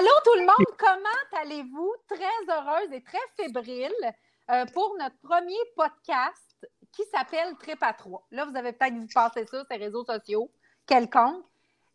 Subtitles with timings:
[0.00, 1.94] Allô tout le monde, comment allez-vous?
[2.08, 3.92] Très heureuse et très fébrile
[4.50, 8.26] euh, pour notre premier podcast qui s'appelle Trip à 3.
[8.30, 10.50] Là, vous avez peut-être vu passer ça sur les réseaux sociaux,
[10.86, 11.44] quelconque.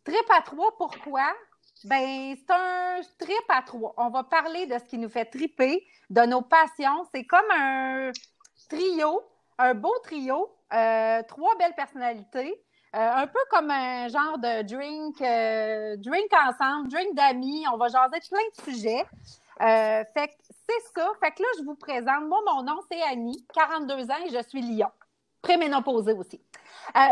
[0.04, 1.34] Trip à 3, pourquoi?
[1.82, 3.92] Ben, c'est un trip à trois.
[3.96, 7.04] On va parler de ce qui nous fait triper, de nos passions.
[7.12, 8.12] C'est comme un
[8.68, 9.20] trio,
[9.58, 12.64] un beau trio, euh, trois belles personnalités.
[12.94, 17.64] Euh, un peu comme un genre de drink, euh, drink ensemble, drink d'amis.
[17.72, 19.04] On va jaser de plein de sujets.
[19.58, 20.34] fait que
[20.68, 21.10] c'est ça.
[21.22, 22.24] Fait que là, je vous présente.
[22.26, 24.90] Moi, mon nom, c'est Annie, 42 ans et je suis Lyon.
[25.42, 26.40] Préménopausée aussi.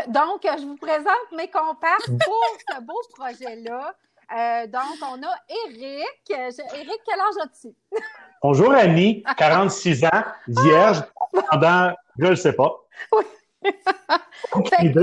[0.08, 3.94] donc, je vous présente mes comparses pour ce beau projet-là.
[4.32, 6.22] Euh, donc, on a Eric.
[6.28, 7.74] Eric, quel âge as-tu?
[8.42, 10.08] Bonjour, Annie, 46 ans,
[10.48, 11.02] vierge,
[11.50, 12.74] pendant, je ne sais pas.
[13.12, 13.24] Oui.
[14.70, 14.94] fait,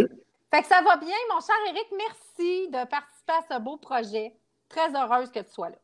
[0.52, 1.88] fait, que ça va bien, mon cher Eric.
[1.98, 4.36] Merci de participer à ce beau projet.
[4.70, 5.78] Très heureuse que tu sois là.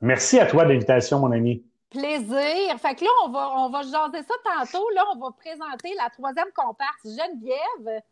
[0.00, 1.64] Merci à toi de l'invitation, mon ami.
[1.90, 2.78] Plaisir.
[2.78, 4.88] Fait que là, on va, on va jaser ça tantôt.
[4.90, 8.02] Là, on va présenter la troisième comparse, Geneviève.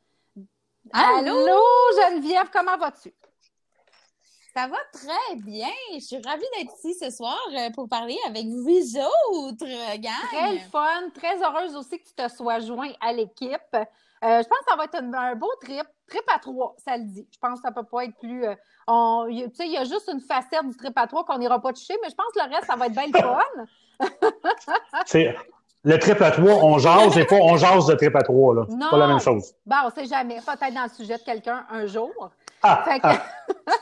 [0.92, 1.62] Allô, Allô
[1.96, 3.12] Geneviève, comment vas-tu?
[4.54, 5.68] Ça va très bien.
[5.92, 9.66] Je suis ravie d'être ici ce soir euh, pour parler avec vous autres,
[9.98, 10.12] gang.
[10.32, 13.76] Très fun, très heureuse aussi que tu te sois joint à l'équipe.
[14.26, 15.86] Euh, je pense que ça va être un, beau trip.
[16.08, 17.28] Trip à trois, ça le dit.
[17.32, 18.44] Je pense que ça peut pas être plus.
[18.44, 18.54] Euh,
[19.28, 21.72] tu sais, il y a juste une facette du trip à trois qu'on n'ira pas
[21.72, 24.30] toucher, mais je pense que le reste, ça va être bien le fun.
[25.06, 25.36] C'est
[25.84, 28.54] le trip à trois, on jase et pas on jase de trip à trois.
[28.54, 28.62] Là.
[28.68, 28.90] Non.
[28.90, 29.54] pas la même chose.
[29.64, 30.40] Bon, on sait jamais.
[30.40, 32.30] Peut-être dans le sujet de quelqu'un un jour.
[32.62, 33.06] Ah, fait que...
[33.06, 33.22] Ah.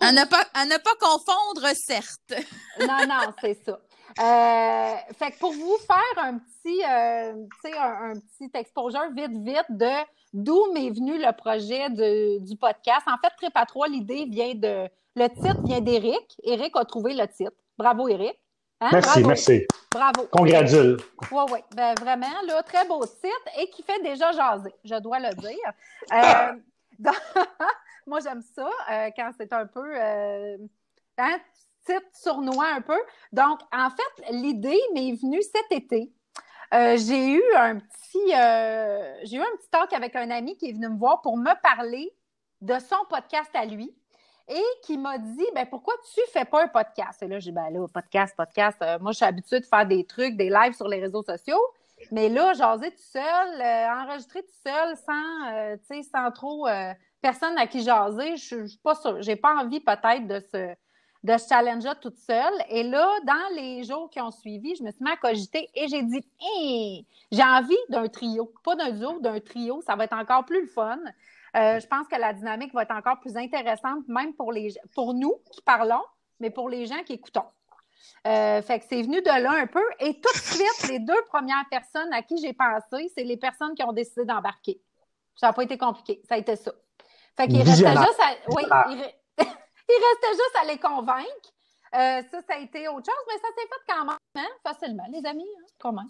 [0.00, 2.34] À ne pas, pas confondre, certes.
[2.80, 3.78] non, non, c'est ça.
[4.18, 7.32] Euh, fait que pour vous faire un petit, euh,
[7.78, 11.88] un, petit exposure vite, vite de d'où m'est venu le projet
[12.40, 13.06] du podcast.
[13.06, 14.88] En fait, Trip à 3, l'idée vient de.
[15.16, 16.36] Le titre vient d'Éric.
[16.42, 17.52] Éric a trouvé le titre.
[17.76, 18.38] Bravo, Éric.
[18.80, 18.88] Hein?
[18.92, 19.66] Merci, merci.
[19.90, 20.26] Bravo.
[20.30, 20.96] Congratule.
[21.32, 21.58] Oui, oui.
[21.74, 25.72] Ben, vraiment, là, très beau titre et qui fait déjà jaser, je dois le dire.
[26.12, 26.52] Euh,
[28.06, 28.70] Moi, j'aime ça
[29.16, 29.94] quand c'est un peu
[31.18, 31.38] hein,
[31.84, 32.98] titre sournois un peu.
[33.32, 36.12] Donc, en fait, l'idée m'est venue cet été.
[36.72, 40.72] Euh, j'ai eu un petit j'ai eu un petit talk avec un ami qui est
[40.72, 42.14] venu me voir pour me parler
[42.60, 43.92] de son podcast à lui
[44.46, 47.56] et qui m'a dit ben pourquoi tu fais pas un podcast et là j'ai dit
[47.56, 50.86] ben là podcast podcast moi je suis habituée de faire des trucs des lives sur
[50.86, 51.60] les réseaux sociaux
[52.12, 53.62] mais là jaser tout seul
[54.02, 56.68] enregistrer tout seul sans tu sais trop
[57.20, 58.94] personne à qui jaser, je, suis pas.
[59.20, 60.74] J'ai pas envie peut-être de ce
[61.22, 62.54] de ce challenge-là toute seule.
[62.68, 65.88] Et là, dans les jours qui ont suivi, je me suis mis à cogiter et
[65.88, 66.24] j'ai dit
[67.30, 69.82] j'ai envie d'un trio, pas d'un duo, d'un trio.
[69.82, 70.98] Ça va être encore plus le fun.
[71.56, 75.14] Euh, je pense que la dynamique va être encore plus intéressante, même pour, les, pour
[75.14, 76.02] nous qui parlons,
[76.38, 77.44] mais pour les gens qui écoutons.
[78.26, 79.82] Euh, fait que c'est venu de là un peu.
[79.98, 83.74] Et tout de suite, les deux premières personnes à qui j'ai pensé, c'est les personnes
[83.74, 84.80] qui ont décidé d'embarquer.
[85.34, 86.20] Ça n'a pas été compliqué.
[86.28, 86.72] Ça a été ça.
[87.36, 88.34] Fait qu'il restait juste à...
[88.48, 89.44] Oui, il,
[89.92, 91.50] restait juste à les convaincre.
[91.94, 95.04] Euh, ça, ça a été autre chose, mais ça s'est fait quand même, hein, facilement,
[95.10, 96.08] les amis, hein, quand même.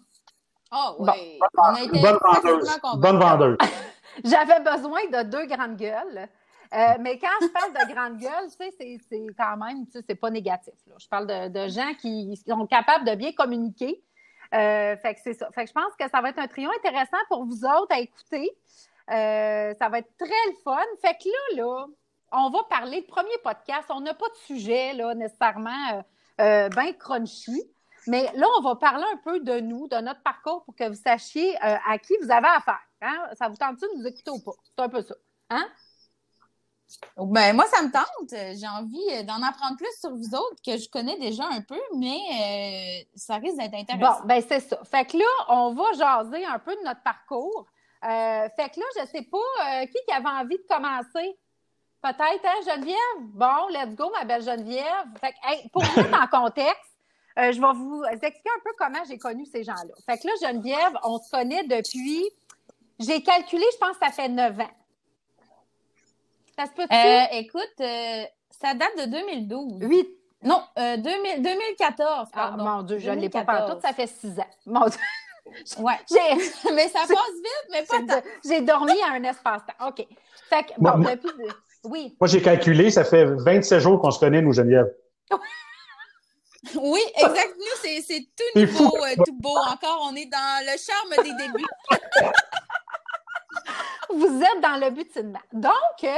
[0.72, 2.80] Oh oui, on a été bonne vendeuse.
[2.96, 3.56] Bonne vendeuse.
[4.24, 6.28] J'avais besoin de deux grandes gueules.
[6.72, 10.04] Euh, mais quand je parle de grandes gueules, tu sais, c'est quand même, tu sais,
[10.08, 10.74] c'est pas négatif.
[10.86, 10.94] Là.
[11.00, 14.00] Je parle de, de, gens qui sont capables de bien communiquer.
[14.54, 15.48] Euh, fait que c'est ça.
[15.52, 17.98] Fait que je pense que ça va être un trio intéressant pour vous autres à
[17.98, 18.50] écouter.
[19.10, 20.78] Euh, ça va être très le fun.
[21.02, 21.86] Fait que là, là,
[22.32, 23.88] on va parler de premier podcast.
[23.90, 26.02] On n'a pas de sujet là, nécessairement euh,
[26.40, 27.62] euh, bien crunchy.
[28.06, 30.94] Mais là, on va parler un peu de nous, de notre parcours pour que vous
[30.94, 32.80] sachiez à qui vous avez affaire.
[33.02, 33.28] Hein?
[33.38, 34.52] Ça vous tente-tu de nous écouter ou pas?
[34.64, 35.14] C'est un peu ça.
[35.50, 35.68] Hein?
[37.18, 38.30] Ben, moi, ça me tente.
[38.30, 43.06] J'ai envie d'en apprendre plus sur vous autres, que je connais déjà un peu, mais
[43.14, 44.20] ça risque d'être intéressant.
[44.20, 44.80] Bon, ben c'est ça.
[44.84, 47.66] Fait que là, on va jaser un peu de notre parcours.
[48.02, 51.38] Euh, fait que là, je ne sais pas euh, qui qui avait envie de commencer?
[52.02, 52.96] Peut-être, hein, Geneviève?
[53.18, 54.84] Bon, let's go, ma belle Geneviève.
[55.20, 56.90] Fait que, pour mettre en contexte,
[57.38, 59.94] euh, je vais vous expliquer un peu comment j'ai connu ces gens-là.
[60.06, 62.28] Fait que là, Geneviève, on se connaît depuis,
[62.98, 64.70] j'ai calculé, je pense que ça fait neuf ans.
[66.56, 67.36] Ça se peut-tu?
[67.36, 69.78] écoute, ça date de 2012.
[69.82, 70.08] Oui.
[70.42, 74.50] Non, 2014, ah, mon Dieu, je ne l'ai pas partout, ça fait six ans.
[74.66, 74.98] Mon Dieu.
[75.78, 75.98] Ouais.
[76.74, 79.88] mais ça passe vite, mais pas J'ai dormi à un espace-temps.
[79.88, 80.06] OK.
[80.48, 81.28] Fait que, bon, depuis...
[81.84, 82.16] Oui.
[82.20, 84.92] Moi, j'ai calculé, ça fait 27 jours qu'on se connaît, nous, Geneviève.
[86.74, 87.54] oui, exact.
[87.58, 89.56] Nous, c'est tout nouveau, euh, tout beau.
[89.56, 91.64] Encore, on est dans le charme des débuts.
[94.14, 95.40] Vous êtes dans le butinement.
[95.52, 95.72] Donc,
[96.02, 96.10] euh,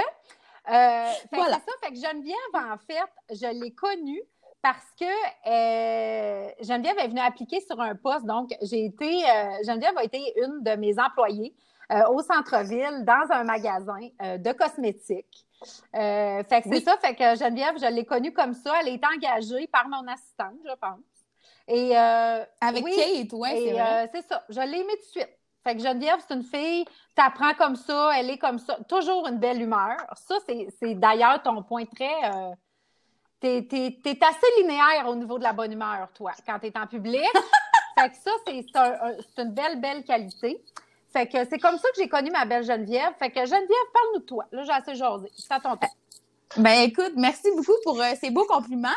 [0.67, 1.13] voilà.
[1.33, 1.77] c'est ça.
[1.83, 4.23] Fait que Geneviève, en fait, je l'ai connue
[4.63, 8.25] parce que euh, Geneviève est venue appliquer sur un poste.
[8.25, 11.55] Donc, j'ai été, euh, Geneviève a été une de mes employées
[11.91, 15.45] euh, au centre-ville dans un magasin de cosmétiques.
[15.93, 18.73] Fait que c'est ça, fait que Geneviève, je l'ai connue comme ça.
[18.81, 21.01] Elle est engagée par mon assistante, je pense.
[21.69, 24.11] Et, Avec Kate, oui, c'est vrai.
[24.13, 25.39] c'est ça, je l'ai mis tout de suite.
[25.65, 29.39] Fait que Geneviève, c'est une fille, t'apprends comme ça, elle est comme ça, toujours une
[29.39, 29.97] belle humeur.
[30.15, 32.11] Ça, c'est d'ailleurs ton point très
[33.43, 36.87] T'es es, assez linéaire au niveau de la bonne humeur, toi, quand tu es en
[36.87, 37.23] public.
[37.99, 40.63] fait que ça, c'est une belle, belle qualité.
[41.13, 43.13] Fait que c'est comme ça que j'ai connu ma belle Geneviève.
[43.19, 44.47] Fait que Geneviève, parle-nous de toi.
[44.53, 45.29] Là, j'ai assez jasé.
[45.37, 45.77] C'est à ton.
[46.57, 48.89] Ben écoute, merci beaucoup pour euh, ces beaux compliments.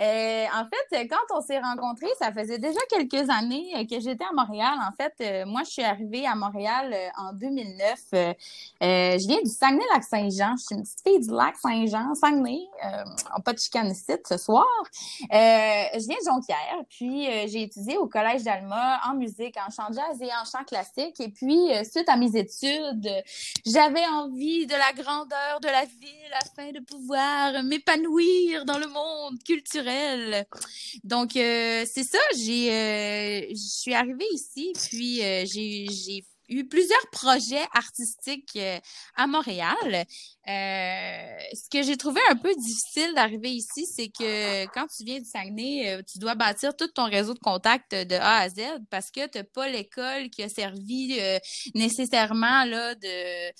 [0.00, 4.24] Euh, en fait, quand on s'est rencontrés, ça faisait déjà quelques années euh, que j'étais
[4.24, 4.74] à Montréal.
[4.80, 7.98] En fait, euh, moi, je suis arrivée à Montréal en 2009.
[8.12, 10.56] je viens du Saguenay-Lac-Saint-Jean.
[10.56, 12.60] Je suis une petite fille du Lac-Saint-Jean, Saguenay.
[12.84, 14.66] Euh, pas de chicanicite ce soir.
[15.30, 16.84] je viens de Jonquière.
[16.88, 21.20] Puis, j'ai étudié au Collège d'Alma en musique, en chant jazz et en chant classique.
[21.20, 23.10] Et puis, suite à mes études,
[23.66, 29.42] j'avais envie de la grandeur de la ville afin de pouvoir m'épanouir dans le monde
[29.44, 29.67] culturel
[31.04, 36.66] donc, euh, c'est ça, j'ai, euh, je suis arrivée ici, puis euh, j'ai, j'ai eu
[36.66, 38.58] plusieurs projets artistiques
[39.16, 40.06] à Montréal.
[40.48, 45.18] Euh, ce que j'ai trouvé un peu difficile d'arriver ici, c'est que quand tu viens
[45.18, 48.62] du Saguenay, euh, tu dois bâtir tout ton réseau de contacts de A à Z
[48.90, 51.38] parce que tu n'as pas l'école qui a servi euh,
[51.74, 53.50] nécessairement là, de,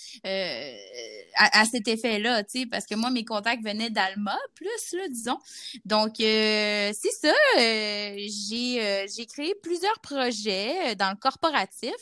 [1.34, 5.38] à, cet effet-là, parce que moi, mes contacts venaient d'Alma, plus, là, disons.
[5.84, 7.34] Donc, c'est ça.
[7.56, 11.92] j'ai, j'ai créé plusieurs projets dans le corporatif.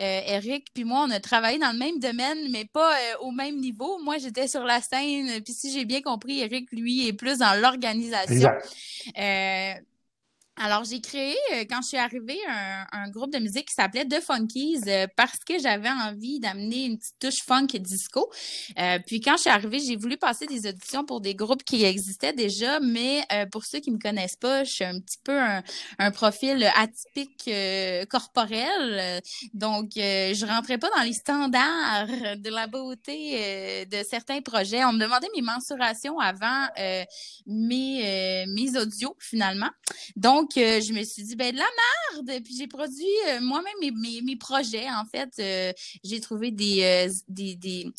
[0.00, 3.98] Eric puis moi, on a travaillé dans le même domaine, mais pas au même niveau
[4.02, 5.42] moi, j'étais sur la scène.
[5.42, 8.50] Puis si j'ai bien compris, Eric, lui, est plus dans l'organisation.
[10.62, 12.38] Alors, j'ai créé, euh, quand je suis arrivée,
[12.92, 16.98] un, groupe de musique qui s'appelait The Funkies euh, parce que j'avais envie d'amener une
[16.98, 18.30] petite touche funk disco.
[18.78, 21.82] Euh, puis quand je suis arrivée, j'ai voulu passer des auditions pour des groupes qui
[21.84, 25.38] existaient déjà, mais pour ceux qui me connaissent pas, je suis un petit peu
[25.98, 27.50] un, profil atypique
[28.10, 29.22] corporel.
[29.54, 34.84] donc, je rentrais pas dans les standards de la beauté de certains projets.
[34.84, 36.66] On me demandait mes mensurations avant
[37.46, 39.70] mes, mes audios, finalement.
[40.16, 41.64] Donc, je me suis dit, ben de la
[42.14, 42.42] merde!
[42.44, 45.32] Puis j'ai produit euh, moi-même mes, mes, projets, en fait.
[45.38, 45.72] Euh,
[46.04, 47.92] j'ai trouvé des, euh, des, des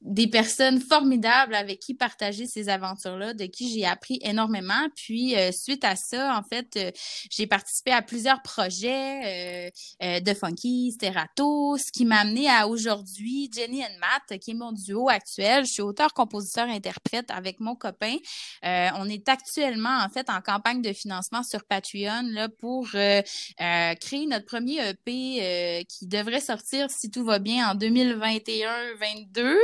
[0.00, 4.86] des personnes formidables avec qui partager ces aventures-là, de qui j'ai appris énormément.
[4.94, 6.92] Puis, euh, suite à ça, en fait, euh,
[7.30, 9.72] j'ai participé à plusieurs projets
[10.02, 14.54] euh, de Funky, Sterato, ce qui m'a amené à aujourd'hui Jenny and Matt, qui est
[14.54, 15.66] mon duo actuel.
[15.66, 18.16] Je suis auteur, compositeur, interprète avec mon copain.
[18.62, 24.46] on est actuellement, en fait, en campagne de financement sur Patreon là, pour créer notre
[24.46, 29.56] premier EP qui devrait sortir, si tout va bien, en 2021-22.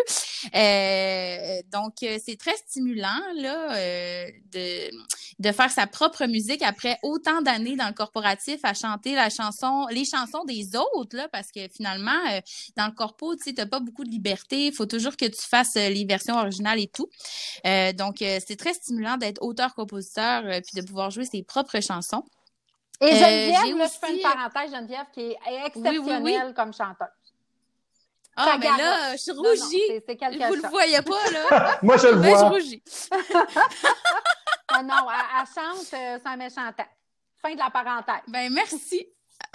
[0.54, 4.90] Euh, donc, euh, c'est très stimulant là, euh, de,
[5.38, 9.86] de faire sa propre musique après autant d'années dans le corporatif à chanter la chanson,
[9.90, 12.12] les chansons des autres, là, parce que finalement,
[12.76, 14.66] dans le corpo, tu n'as pas beaucoup de liberté.
[14.66, 17.08] Il faut toujours que tu fasses les versions originales et tout.
[17.96, 22.24] donc, c'est très stimulant d'être auteur-compositeur puis de pouvoir jouer ses propres chansons.
[23.00, 27.23] Et Geneviève, là, je fais une parenthèse, Geneviève, qui est exceptionnelle comme chanteuse.
[28.36, 29.82] Ah, mais là, je suis rougie.
[30.48, 31.78] Vous le voyez pas, là?
[31.82, 32.38] Moi, je le vois.
[32.38, 32.82] je rougis.
[34.68, 36.88] ah non, elle, chante euh, sans méchant temps.
[37.40, 38.22] Fin de la parenthèse.
[38.28, 39.06] Ben, merci.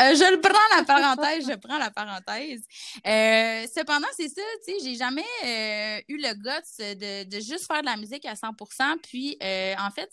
[0.02, 2.62] Euh, je le prends la parenthèse, je prends la parenthèse.
[3.06, 7.68] Euh, cependant, c'est ça, tu sais, j'ai jamais euh, eu le guts de, de, juste
[7.68, 8.98] faire de la musique à 100%.
[9.04, 10.10] Puis, en fait,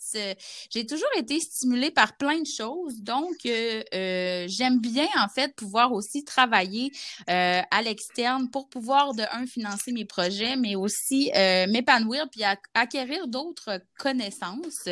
[0.69, 3.01] j'ai toujours été stimulée par plein de choses.
[3.01, 6.91] Donc, j'aime bien, en fait, pouvoir aussi travailler
[7.27, 11.31] à l'externe pour pouvoir, de un, financer mes projets, mais aussi
[11.69, 12.41] m'épanouir puis
[12.73, 14.83] acquérir d'autres connaissances.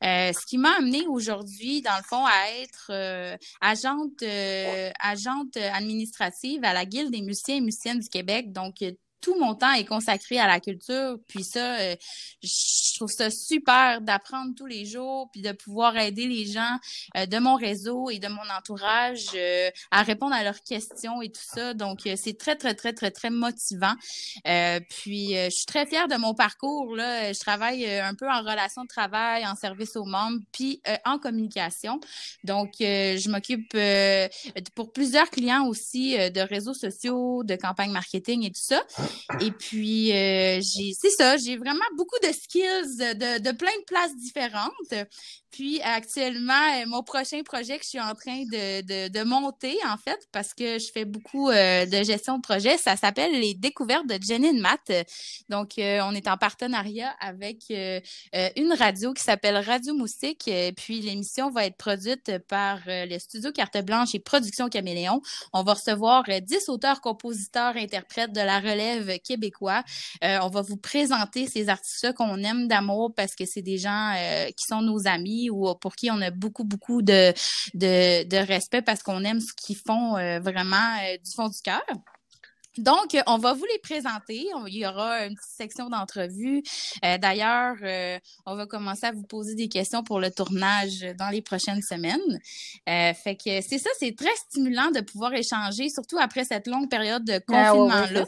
[0.00, 6.72] ce qui m'a amené aujourd'hui, dans le fond, à être agente euh, agente administrative à
[6.72, 8.52] la Guilde des musiciens et musiciennes du Québec.
[8.52, 8.82] Donc,
[9.20, 11.18] tout mon temps est consacré à la culture.
[11.28, 11.96] Puis ça, euh,
[12.42, 16.78] je trouve ça super d'apprendre tous les jours, puis de pouvoir aider les gens
[17.16, 21.30] euh, de mon réseau et de mon entourage euh, à répondre à leurs questions et
[21.30, 21.74] tout ça.
[21.74, 23.94] Donc, c'est très, très, très, très, très motivant.
[24.88, 26.96] puis, je suis très fière de mon parcours.
[26.96, 27.32] Là.
[27.32, 32.00] Je travaille un peu en relation de travail, en service aux membres, puis en communication.
[32.44, 33.76] Donc, je m'occupe
[34.74, 38.82] pour plusieurs clients aussi de réseaux sociaux, de campagnes marketing et tout ça.
[39.40, 45.08] Et puis, j'ai, c'est ça, j'ai vraiment beaucoup de skills de plein de places différentes.
[45.50, 49.76] Puis actuellement, euh, mon prochain projet que je suis en train de, de, de monter,
[49.88, 53.54] en fait, parce que je fais beaucoup euh, de gestion de projet, ça s'appelle les
[53.54, 54.92] découvertes de Janine Matt.
[55.48, 60.48] Donc, euh, on est en partenariat avec une radio qui s'appelle Radio Moustique.
[60.76, 65.20] puis l'émission va être produite par le studio Carte Blanche et Production Caméléon.
[65.52, 69.82] On va recevoir 10 auteurs, compositeurs, interprètes de la relève québécois.
[70.22, 74.14] on va vous présenter ces artistes-là qu'on aime d'amour parce que c'est des gens
[74.56, 77.32] qui sont nos amis ou pour qui on a beaucoup, beaucoup de,
[77.74, 81.82] de, respect parce qu'on aime ce qu'ils font euh, vraiment euh, du fond du cœur.
[82.78, 84.46] Donc, on va vous les présenter.
[84.68, 86.62] Il y aura une petite section d'entrevue.
[87.04, 87.74] Euh, d'ailleurs,
[88.46, 92.40] on va commencer à vous poser des questions pour le tournage dans les prochaines semaines.
[92.86, 97.24] fait que c'est ça, c'est très stimulant de pouvoir échanger, surtout après cette longue période
[97.24, 98.24] de ah confinement-là.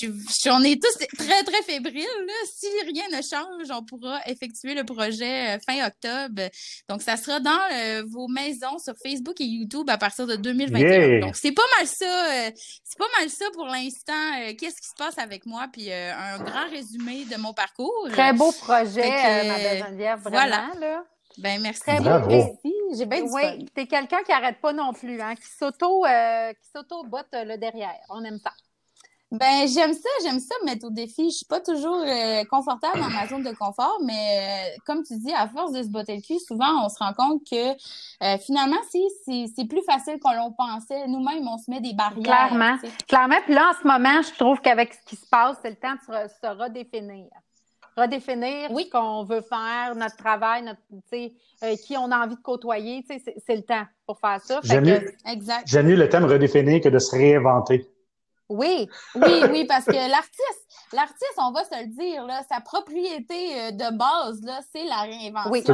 [0.00, 2.06] Je, on est tous très, très fébriles.
[2.46, 6.50] Si rien ne change, on pourra effectuer le projet euh, fin octobre.
[6.88, 11.20] Donc, ça sera dans euh, vos maisons sur Facebook et YouTube à partir de 2021.
[11.20, 12.46] Donc, c'est pas mal ça.
[12.46, 14.54] Euh, c'est pas mal ça pour l'instant.
[14.58, 15.66] Qu'est-ce qui se passe avec moi?
[15.72, 18.08] Puis un grand résumé de mon parcours.
[18.10, 19.08] Très beau projet,
[19.46, 20.20] ma belle Geneviève.
[20.20, 21.04] Vraiment, voilà.
[21.38, 21.80] Ben, merci.
[21.80, 22.58] Très beau
[22.96, 27.32] J'ai bien Oui, t'es quelqu'un qui arrête pas non plus, hein, qui s'auto, qui s'auto-botte
[27.32, 27.98] le derrière.
[28.08, 28.52] On aime ça.
[29.34, 31.30] Ben, j'aime ça, j'aime ça me mettre au défi.
[31.30, 35.16] Je suis pas toujours euh, confortable dans ma zone de confort, mais euh, comme tu
[35.16, 38.38] dis, à force de se botter le cul, souvent on se rend compte que euh,
[38.38, 41.08] finalement, c'est plus facile qu'on l'on pensait.
[41.08, 42.22] Nous-mêmes, on se met des barrières.
[42.22, 42.76] Clairement.
[43.08, 43.40] Clairement.
[43.44, 45.94] Puis là, en ce moment, je trouve qu'avec ce qui se passe, c'est le temps
[45.94, 47.26] de se, redéfinir.
[47.96, 50.80] Redéfinir ce qu'on veut faire, notre travail, notre,
[51.86, 53.04] qui on a envie de côtoyer.
[53.08, 54.60] C'est le temps pour faire ça.
[54.62, 57.88] J'aime mieux, mieux le thème redéfinir que de se réinventer.
[58.50, 63.58] Oui, oui, oui, parce que l'artiste, l'artiste, on va se le dire, là, sa propriété
[63.58, 65.50] euh, de base, là, c'est la réinvention.
[65.50, 65.64] Oui,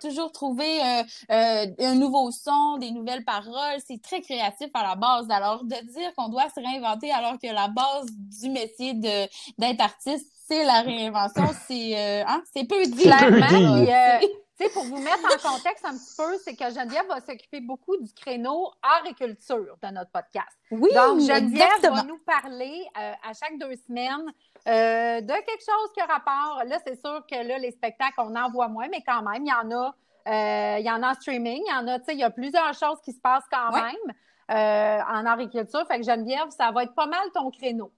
[0.00, 4.96] Toujours trouver euh, euh, un nouveau son, des nouvelles paroles, c'est très créatif à la
[4.96, 5.26] base.
[5.30, 9.28] Alors, de dire qu'on doit se réinventer alors que la base du métier de
[9.58, 13.02] d'être artiste, c'est la réinvention, c'est hein, c'est peu dit.
[13.02, 13.84] Clairement,
[14.64, 17.96] sais, pour vous mettre en contexte un petit peu, c'est que Geneviève va s'occuper beaucoup
[17.96, 20.56] du créneau art et culture de notre podcast.
[20.70, 24.32] Oui, Donc, Geneviève va nous parler euh, à chaque deux semaines
[24.68, 26.62] euh, de quelque chose qui a rapport.
[26.66, 29.50] Là, c'est sûr que là, les spectacles, on en voit moins, mais quand même, il
[29.50, 29.94] y en a.
[30.28, 32.24] Euh, il y en a en streaming, il y en a, tu sais, il y
[32.24, 33.94] a plusieurs choses qui se passent quand même
[34.48, 35.86] en art et culture.
[35.86, 37.92] Fait que Geneviève, ça va être pas mal ton créneau.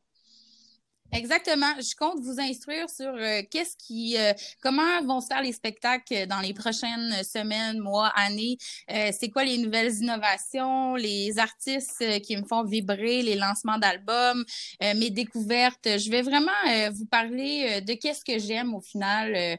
[1.12, 1.72] Exactement.
[1.78, 6.26] Je compte vous instruire sur euh, qu'est-ce qui, euh, comment vont se faire les spectacles
[6.26, 8.58] dans les prochaines semaines, mois, années.
[8.90, 14.44] Euh, c'est quoi les nouvelles innovations, les artistes qui me font vibrer, les lancements d'albums,
[14.80, 15.98] mes découvertes.
[15.98, 16.50] Je vais vraiment
[16.92, 19.58] vous parler de qu'est-ce que j'aime au final.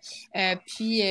[0.66, 1.02] puis,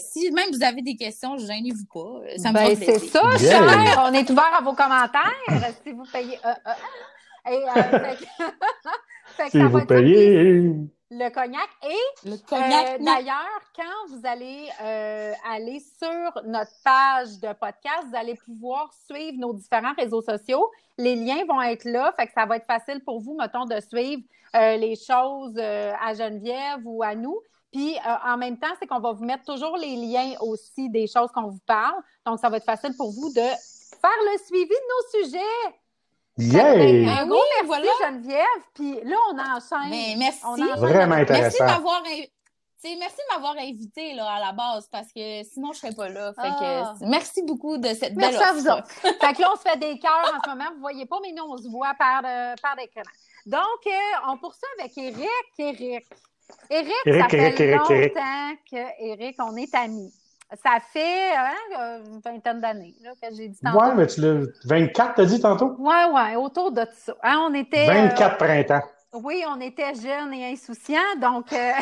[0.00, 2.38] si même vous avez des questions, je gênez-vous pas.
[2.38, 4.02] Ça me ben, c'est ça, cher.
[4.04, 5.32] On est ouvert à vos commentaires.
[5.84, 6.38] si vous payez.
[7.50, 7.64] Et,
[9.50, 10.72] si vous payez.
[11.14, 11.68] Le cognac.
[11.82, 18.34] Et euh, d'ailleurs, quand vous allez euh, aller sur notre page de podcast, vous allez
[18.34, 20.70] pouvoir suivre nos différents réseaux sociaux.
[20.96, 23.78] Les liens vont être là, fait que ça va être facile pour vous, mettons, de
[23.80, 24.22] suivre
[24.56, 27.38] euh, les choses à Geneviève ou à nous.
[27.72, 31.30] Puis en même temps, c'est qu'on va vous mettre toujours les liens aussi des choses
[31.32, 31.96] qu'on vous parle.
[32.24, 33.40] Donc, ça va être facile pour vous de
[34.02, 35.76] faire le suivi de nos sujets.
[36.50, 36.74] Yeah!
[36.74, 37.86] Ben, un gros merci voilà.
[38.06, 38.62] Geneviève.
[38.74, 39.90] Puis là, on enchaîne.
[39.90, 40.40] Mais merci.
[40.44, 41.42] On Vraiment intéressant.
[41.42, 42.02] Merci de m'avoir
[42.98, 46.32] merci de m'avoir invité là, à la base parce que sinon je serais pas là.
[46.34, 46.94] Fait que, ah.
[47.02, 48.90] merci beaucoup de cette belle Merci à vous autres.
[48.90, 50.70] fait que là, on se fait des cœurs en ce moment.
[50.74, 53.02] Vous voyez pas, mais nous, on se voit par, euh, par écran.
[53.46, 55.28] Donc, euh, on poursuit avec Eric.
[55.58, 56.06] Eric.
[56.68, 60.12] Eric, Eric ça fait Eric, longtemps qu'Éric, on est amis.
[60.60, 63.78] Ça fait hein, une vingtaine d'années que j'ai dit tantôt.
[63.80, 64.46] Oui, mais tu l'as.
[64.64, 65.74] 24, t'as dit tantôt?
[65.78, 67.14] Oui, oui, autour de ça.
[67.22, 67.86] Hein, on était.
[67.86, 68.86] 24 euh, printemps.
[69.14, 71.50] Oui, on était jeunes et insouciants, donc.
[71.54, 71.72] Euh...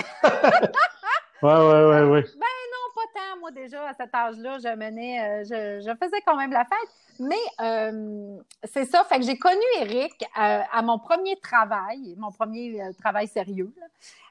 [1.42, 2.22] oui, oui, oui, oui.
[2.22, 3.40] Ben non, pas tant.
[3.40, 5.20] Moi, déjà, à cet âge-là, je menais.
[5.20, 6.90] Euh, je, je, faisais quand même la fête.
[7.18, 9.02] Mais euh, c'est ça.
[9.02, 13.74] Fait que j'ai connu Eric à mon premier travail, mon premier travail sérieux.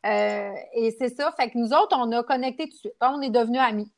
[0.03, 1.31] et c'est ça.
[1.37, 2.93] Fait que nous autres, on a connecté tout de suite.
[3.01, 3.91] On est devenus amis.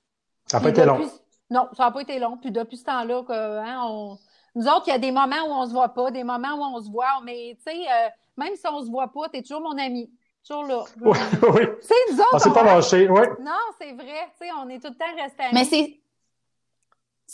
[0.51, 1.09] Ça n'a pas été long.
[1.49, 2.35] Non, ça n'a pas été long.
[2.35, 3.23] Puis depuis ce temps-là,
[3.65, 4.17] hein, on...
[4.53, 6.55] nous autres, il y a des moments où on ne se voit pas, des moments
[6.55, 9.29] où on se voit, mais tu sais, euh, même si on ne se voit pas,
[9.29, 10.11] tu es toujours mon ami.
[10.45, 10.83] Toujours là.
[11.01, 11.17] Oui,
[11.53, 11.61] oui.
[11.81, 12.29] C'est nous autres.
[12.33, 13.21] On s'est pas lâché, oui.
[13.39, 14.27] Non, c'est vrai.
[14.37, 15.53] Tu sais, on est tout le temps restés amis.
[15.53, 16.00] Mais c'est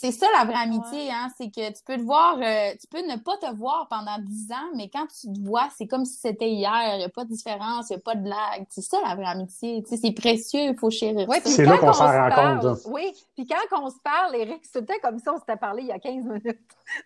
[0.00, 1.26] C'est ça la vraie amitié, hein.
[1.36, 4.52] C'est que tu peux te voir, euh, tu peux ne pas te voir pendant dix
[4.52, 6.94] ans, mais quand tu te vois, c'est comme si c'était hier.
[6.94, 8.64] Il n'y a pas de différence, il n'y a pas de blague.
[8.70, 9.82] C'est ça la vraie amitié.
[9.82, 11.28] Tu sais, c'est précieux, il faut chérir.
[11.28, 12.28] Oui, C'est là qu'on s'en rend
[12.60, 12.78] compte.
[12.86, 15.92] Oui, puis quand on se parle, Eric, c'était comme ça, on s'était parlé il y
[15.92, 16.58] a 15 minutes.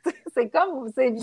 [0.34, 1.16] c'est comme, c'est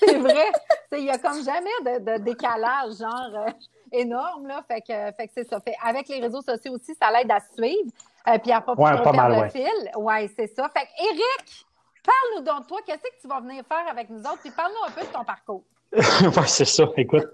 [0.00, 0.52] c'est vrai.
[0.92, 3.50] C'est- Il y a comme jamais de, de décalage, genre euh,
[3.92, 4.62] énorme, là.
[4.68, 5.58] Fait que, fait que c'est ça.
[5.60, 7.90] Fait, avec les réseaux sociaux aussi, ça l'aide à se suivre,
[8.28, 9.50] euh, puis à pas, Ouais, pas mal, le ouais.
[9.50, 9.90] fil.
[9.96, 10.68] Ouais, c'est ça.
[10.76, 11.66] Fait que, Eric,
[12.04, 12.78] parle-nous donc de toi.
[12.86, 14.38] Qu'est-ce que tu vas venir faire avec nous autres?
[14.40, 15.62] Puis parle-nous un peu de ton parcours.
[15.92, 16.84] ouais, c'est ça.
[16.96, 17.26] Écoute,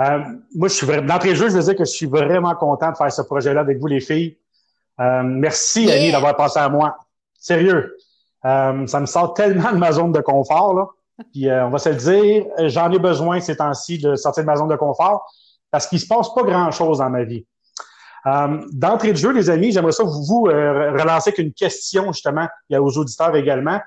[0.00, 0.18] euh,
[0.54, 2.92] moi, je suis vraiment, d'entrée de jeu, je veux dire que je suis vraiment content
[2.92, 4.36] de faire ce projet-là avec vous, les filles.
[5.00, 5.94] Euh, merci, Yeah.
[5.96, 6.96] Annie, d'avoir pensé à moi.
[7.38, 7.96] Sérieux.
[8.44, 10.86] Euh, ça me sort tellement de ma zone de confort, là.
[11.32, 14.46] Puis, euh, on va se le dire, j'en ai besoin ces temps-ci de sortir de
[14.46, 15.26] ma zone de confort
[15.70, 17.46] parce qu'il se passe pas grand-chose dans ma vie.
[18.26, 22.12] Euh, D'entrée de jeu, les amis, j'aimerais ça vous vous euh, relancez avec une question,
[22.12, 23.80] justement, aux auditeurs également.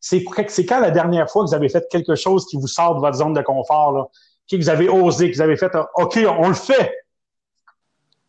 [0.00, 3.00] C'est quand la dernière fois que vous avez fait quelque chose qui vous sort de
[3.00, 4.04] votre zone de confort, là,
[4.50, 6.92] que vous avez osé, que vous avez fait, euh, OK, on le fait?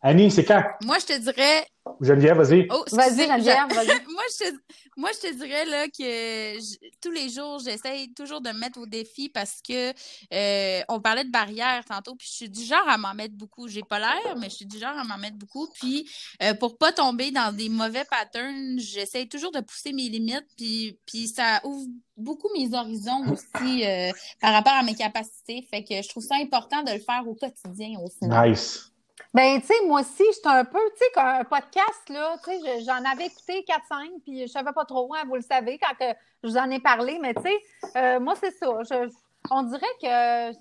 [0.02, 0.62] Annie, c'est quand?
[0.84, 1.66] Moi, je te dirais,
[2.00, 2.66] Geneviève, vas-y.
[2.70, 3.86] oh, Vas-y, Geneviève, vas-y.
[4.10, 4.56] moi, je te,
[4.96, 8.78] moi, je te dirais là, que j- tous les jours, j'essaye toujours de me mettre
[8.80, 9.90] au défi parce que
[10.32, 13.68] euh, on parlait de barrières tantôt, puis je suis du genre à m'en mettre beaucoup.
[13.68, 15.68] J'ai pas l'air, mais je suis du genre à m'en mettre beaucoup.
[15.74, 16.08] Puis
[16.42, 20.98] euh, pour pas tomber dans des mauvais patterns, j'essaye toujours de pousser mes limites, puis,
[21.06, 25.66] puis ça ouvre beaucoup mes horizons aussi euh, par rapport à mes capacités.
[25.70, 28.50] Fait que je trouve ça important de le faire au quotidien au final.
[28.50, 28.89] Nice.
[29.32, 32.58] Ben, tu sais, moi aussi, j'étais un peu, tu sais, un podcast, là, tu sais,
[32.80, 35.94] je- j'en avais écouté 4-5, puis je savais pas trop, hein, vous le savez, quand
[35.96, 37.56] que je vous en ai parlé, mais tu sais,
[37.96, 38.66] euh, moi, c'est ça.
[38.90, 39.08] Je-
[39.52, 40.52] on dirait que,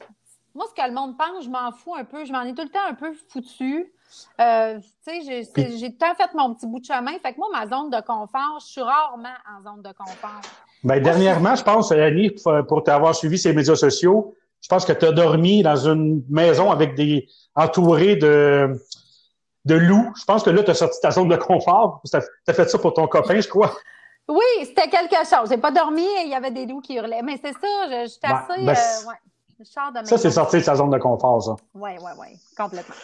[0.54, 2.62] moi, ce que le monde pense, je m'en fous un peu, je m'en ai tout
[2.62, 3.92] le temps un peu foutu.
[4.40, 7.14] Euh, tu sais, j'ai tout le temps fait mon petit bout de chemin.
[7.24, 10.42] Fait que moi, ma zone de confort, je suis rarement en zone de confort.
[10.84, 14.94] Ben, dernièrement, je pense, Annie, pour- pour t'avoir suivi ces médias sociaux, je pense que
[14.94, 18.70] tu as dormi dans une maison avec des entouré de,
[19.66, 20.12] de loups.
[20.20, 22.02] Je pense que là, tu as sorti ta zone de confort.
[22.10, 23.74] Tu as, fait ça pour ton copain, je crois.
[24.28, 25.50] Oui, c'était quelque chose.
[25.50, 27.22] J'ai pas dormi et il y avait des loups qui hurlaient.
[27.24, 28.66] Mais c'est ça, je, je assez.
[28.66, 29.16] ben, euh, ouais.
[29.60, 31.56] Je sors de mes Ça, c'est sorti de sa zone de confort, ça.
[31.74, 32.96] Oui, oui, oui, complètement.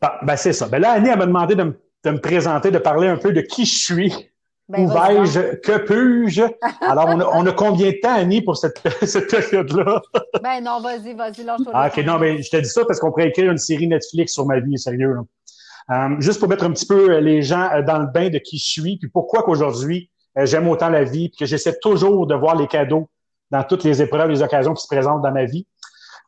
[0.00, 0.68] Ben, ben, c'est ça.
[0.68, 3.32] Ben là, Annie, elle m'a demandé de, me- de me présenter, de parler un peu
[3.32, 4.30] de qui je suis.
[4.70, 5.56] Ben, vais-je?
[5.56, 6.44] Que puis-je?
[6.80, 10.00] Alors, on a, on a combien de temps, Annie, pour cette, cette période-là?
[10.42, 11.72] Ben non, vas-y, vas-y, lâche-toi.
[11.74, 14.32] Ah, OK, non, mais je te dis ça parce qu'on pourrait écrire une série Netflix
[14.32, 15.16] sur ma vie, sérieux.
[15.90, 18.38] Euh, juste pour mettre un petit peu euh, les gens euh, dans le bain de
[18.38, 22.26] qui je suis, puis pourquoi qu'aujourd'hui euh, j'aime autant la vie, puis que j'essaie toujours
[22.28, 23.08] de voir les cadeaux
[23.50, 25.66] dans toutes les épreuves, les occasions qui se présentent dans ma vie.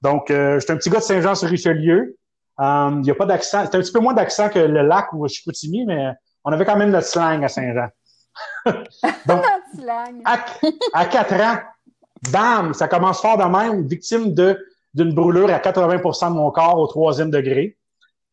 [0.02, 2.16] Donc, euh, je suis un petit gars de Saint-Jean-sur-Richelieu.
[2.58, 3.64] Il n'y a pas d'accent.
[3.64, 6.10] C'est un petit peu moins d'accent que le lac où je suis Chicoutimi, mais
[6.44, 7.86] on avait quand même notre slang à Saint-Jean.
[9.26, 9.44] Donc,
[10.24, 10.44] à,
[10.94, 11.58] à 4 ans,
[12.30, 14.58] bam, ça commence fort de même, victime de
[14.94, 17.78] d'une brûlure à 80% de mon corps au troisième degré.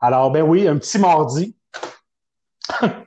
[0.02, 1.56] Alors, ben oui, un petit mardi.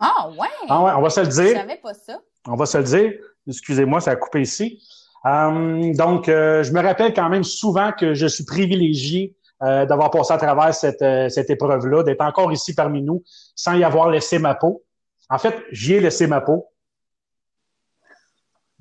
[0.01, 0.49] Ah ouais!
[0.69, 1.57] Ah ouais, on va se le Je dire.
[1.59, 2.19] savais pas ça.
[2.49, 3.13] On va se le dire.
[3.47, 4.83] Excusez-moi, ça a coupé ici.
[5.27, 10.11] Euh, donc, euh, je me rappelle quand même souvent que je suis privilégié euh, d'avoir
[10.11, 13.23] passé à travers cette, euh, cette épreuve-là, d'être encore ici parmi nous
[13.55, 14.83] sans y avoir laissé ma peau.
[15.29, 16.69] En fait, j'y ai laissé ma peau.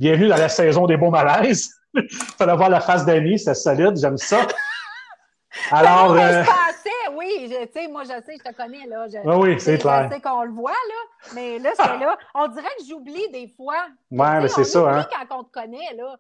[0.02, 1.70] Bienvenue dans la saison des beaux malaises.
[2.40, 4.48] Fallait voir la face d'Annie, c'est solide, j'aime ça.
[5.72, 9.06] Alors, euh, je oui, je- tu sais, moi, je sais, je te connais, là.
[9.08, 10.10] Je, oui, oui, c'est je clair.
[10.12, 11.30] sais qu'on le voit, là.
[11.36, 12.18] Mais là, c'est là.
[12.34, 13.76] On dirait que j'oublie des fois.
[14.10, 15.08] Ouais, mais c'est on ça, oublie hein.
[15.30, 16.16] quand on te connaît, là.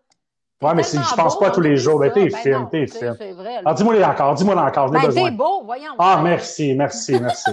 [0.61, 1.97] Ouais, mais tellement je pense pas tous les jours.
[1.97, 3.15] Ben, t'es Ben non, t'es là.
[3.61, 5.31] Alors, dis-moi les encore, dis-moi encore, j'ai Ben, besoin.
[5.31, 5.95] beau, voyons.
[5.97, 7.49] Ah, merci, merci, merci.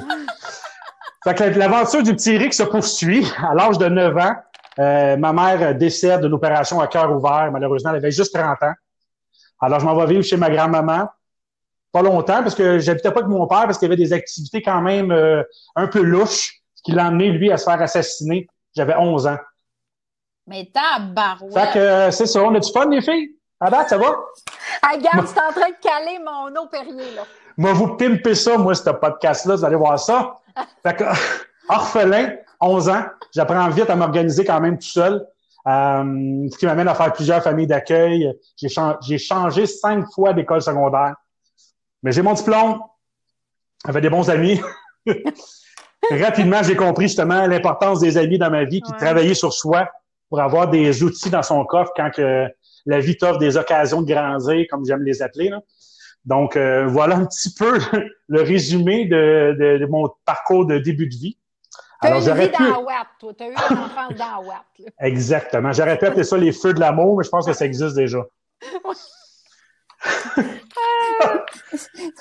[1.24, 3.26] fait que l'aventure du petit Rick se poursuit.
[3.42, 4.34] À l'âge de 9 ans,
[4.78, 7.50] euh, ma mère décède d'une opération à cœur ouvert.
[7.52, 8.74] Malheureusement, elle avait juste 30 ans.
[9.60, 11.08] Alors, je m'en vais vivre chez ma grand-maman.
[11.90, 14.62] Pas longtemps, parce que j'habitais pas avec mon père, parce qu'il y avait des activités
[14.62, 15.42] quand même euh,
[15.74, 18.46] un peu louches, ce qui l'a amené, lui, à se faire assassiner.
[18.76, 19.38] J'avais 11 ans.
[20.46, 21.54] Mais tabarouette!
[21.54, 22.42] Fait que euh, c'est ça.
[22.42, 23.34] On a du fun, les filles?
[23.60, 24.16] À date, ça va?
[24.82, 27.22] Ah, regarde, je suis en train de caler mon eau Perrier, là.
[27.56, 30.36] Moi, vous pimper ça, moi, ce podcast-là, vous allez voir ça.
[30.82, 31.04] Fait que,
[31.68, 35.24] orphelin, 11 ans, j'apprends vite à m'organiser quand même tout seul.
[35.66, 38.32] Euh, ce qui m'amène à faire plusieurs familles d'accueil.
[38.56, 41.14] J'ai, chan- j'ai changé cinq fois d'école secondaire.
[42.02, 42.80] Mais j'ai mon diplôme.
[43.84, 44.60] J'avais des bons amis.
[46.10, 49.04] Rapidement, j'ai compris justement l'importance des amis dans ma vie, puis de Ouais.
[49.04, 49.88] travailler sur soi
[50.30, 52.46] pour avoir des outils dans son coffre quand que
[52.86, 55.48] la vie t'offre des occasions de grandir, comme j'aime les appeler.
[55.50, 55.60] Là.
[56.24, 57.78] Donc, euh, voilà un petit peu
[58.28, 61.36] le résumé de, de- de mon parcours de début de vie.
[62.00, 62.62] T'as eu une vie pu...
[62.62, 63.32] dans Watt, toi.
[63.36, 64.64] T'as eu une enfance dans Watt.
[65.00, 65.72] Exactement.
[65.72, 68.24] J'aurais pu appeler ça les feux de l'amour, mais je pense que ça existe déjà.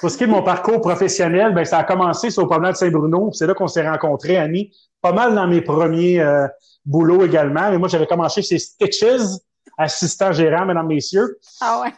[0.01, 2.73] Pour ce qui est de mon parcours professionnel, ben, ça a commencé sur le promenade
[2.73, 3.31] de Saint-Bruno.
[3.33, 4.73] C'est là qu'on s'est rencontrés, Annie.
[5.01, 6.47] Pas mal dans mes premiers euh,
[6.83, 7.69] boulots également.
[7.69, 9.37] Mais moi, j'avais commencé chez Stitches,
[9.77, 11.37] assistant gérant, mesdames, messieurs.
[11.61, 11.93] Ah ouais?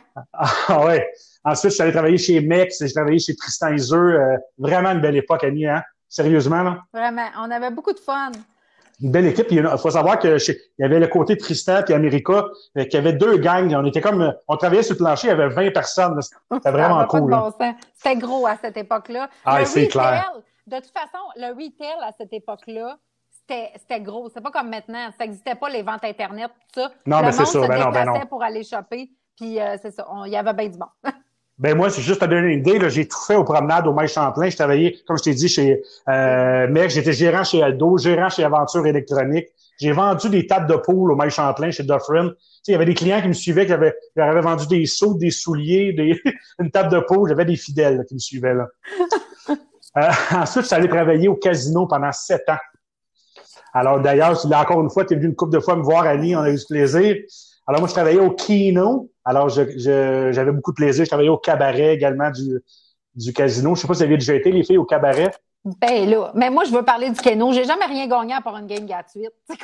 [0.68, 1.10] Ah ouais.
[1.46, 3.98] Ensuite, je suis allé travailler chez Mex, j'ai travaillé chez Tristan Iseux.
[3.98, 5.82] Euh, vraiment une belle époque, Annie, hein?
[6.10, 6.84] Sérieusement, là?
[6.92, 7.28] Vraiment.
[7.38, 8.32] On avait beaucoup de fun
[9.02, 9.48] une belle équipe.
[9.52, 12.46] Il faut savoir que il y avait le côté Tristan et America,
[12.78, 13.74] euh, qu'il y avait deux gangs.
[13.76, 16.20] On était comme, on travaillait sur le plancher, il y avait 20 personnes.
[16.52, 17.36] C'était vraiment cool.
[17.96, 19.30] C'était gros à cette époque-là.
[19.46, 20.32] Ah, c'est clair.
[20.68, 22.98] De toute façon, le retail à cette époque-là,
[23.48, 24.30] c'était gros.
[24.34, 25.10] C'est pas comme maintenant.
[25.18, 26.92] Ça n'existait pas les ventes Internet, tout ça.
[27.06, 27.64] Non, mais c'est ça.
[27.64, 28.26] Se ben non, ben non.
[28.28, 29.10] pour aller shopper.
[29.36, 30.06] Puis euh, c'est ça.
[30.26, 30.86] Il y avait bien du bon.
[31.60, 32.90] Ben moi, c'est juste à donner une idée.
[32.90, 34.50] J'ai tout fait aux promenades au Maïs Champlain.
[34.50, 38.46] Je travaillais, comme je t'ai dit, chez euh, Mec, j'étais gérant chez Aldo, gérant chez
[38.46, 39.48] Aventure Électronique.
[39.78, 42.32] J'ai vendu des tables de poule au Maïs Champlain chez Dufferin.
[42.68, 45.16] il y avait des clients qui me suivaient, qui avaient, qui avaient vendu des seaux,
[45.16, 46.22] des souliers, des,
[46.60, 47.28] une table de poule.
[47.28, 48.68] J'avais des fidèles qui me suivaient là.
[49.98, 52.58] euh, ensuite, je suis allé travailler au casino pendant sept ans.
[53.74, 56.36] Alors d'ailleurs, encore une fois, tu es venu une couple de fois me voir, Annie,
[56.36, 57.18] on a eu du plaisir.
[57.70, 59.12] Alors moi, je travaillais au Kino.
[59.24, 61.06] Alors j'avais beaucoup de plaisir.
[61.06, 62.60] Je travaillais au cabaret également du,
[63.14, 63.76] du casino.
[63.76, 65.30] Je sais pas si vous aviez déjà été, les filles, au cabaret.
[65.64, 67.54] Ben là, mais moi, je veux parler du Keno.
[67.54, 69.32] J'ai jamais rien gagné à part une game gratuite.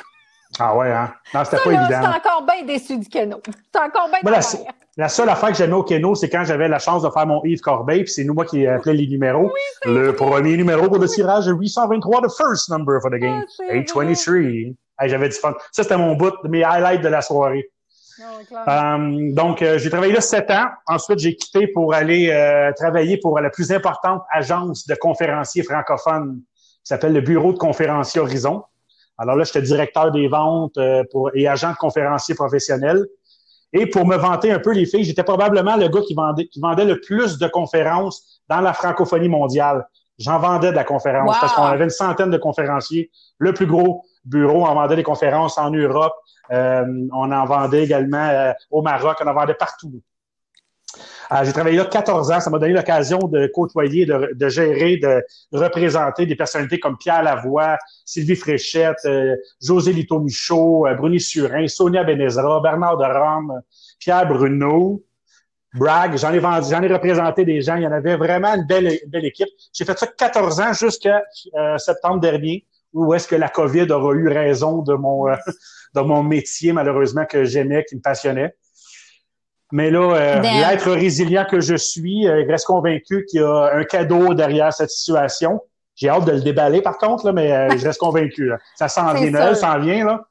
[0.60, 1.12] Ah ouais, hein?
[1.34, 1.86] Non, c'était pas évident.
[1.88, 3.42] J'étais encore bien déçu du Keno.
[3.44, 4.40] J'étais encore bien la,
[4.96, 7.44] la, seule affaire que j'aimais au Keno, c'est quand j'avais la chance de faire mon
[7.44, 9.50] Yves Corbeil, puis c'est nous, moi, qui appelait les numéros.
[9.52, 13.44] Oui, le premier numéro pour le tirage 823, the first number for the game.
[13.68, 14.76] 823.
[14.98, 15.52] Ah, j'avais du fun.
[15.72, 17.68] Ça, c'était mon bout, mes highlights de la soirée.
[18.20, 20.66] Euh, donc, euh, j'ai travaillé là sept ans.
[20.86, 26.40] Ensuite, j'ai quitté pour aller euh, travailler pour la plus importante agence de conférenciers francophones
[26.40, 28.62] qui s'appelle le Bureau de conférenciers Horizon.
[29.18, 30.78] Alors là, j'étais directeur des ventes
[31.10, 33.04] pour, et agent de conférenciers professionnels.
[33.72, 36.60] Et pour me vanter un peu les filles, j'étais probablement le gars qui vendait, qui
[36.60, 39.86] vendait le plus de conférences dans la francophonie mondiale.
[40.18, 43.10] J'en vendais de la conférence parce qu'on avait une centaine de conférenciers.
[43.38, 46.14] Le plus gros bureau en vendait des conférences en Europe,
[46.52, 50.00] euh, on en vendait également euh, au Maroc, on en vendait partout.
[51.32, 52.40] Euh, j'ai travaillé là 14 ans.
[52.40, 57.76] Ça m'a donné l'occasion de côtoyer, de, gérer, de représenter des personnalités comme Pierre Lavoie,
[58.04, 59.06] Sylvie Fréchette,
[59.60, 63.60] José Lito Michaud, Bruni Surin, Sonia Benezra, Bernard de Rome,
[63.98, 65.02] Pierre Bruno,
[65.74, 66.16] Bragg.
[66.16, 67.74] J'en ai vendu, j'en ai représenté des gens.
[67.74, 69.48] Il y en avait vraiment une belle, belle équipe.
[69.72, 71.24] J'ai fait ça 14 ans jusqu'à
[71.76, 72.64] septembre dernier,
[72.96, 75.26] où est-ce que la COVID aura eu raison de mon,
[75.94, 78.54] dans mon métier, malheureusement, que j'aimais, qui me passionnait.
[79.72, 83.84] Mais là, euh, l'être résilient que je suis, euh, reste convaincu qu'il y a un
[83.84, 85.60] cadeau derrière cette situation.
[85.96, 88.50] J'ai hâte de le déballer, par contre, là, mais euh, je reste convaincu.
[88.76, 90.24] Ça s'en vient, Noël s'en vient, là.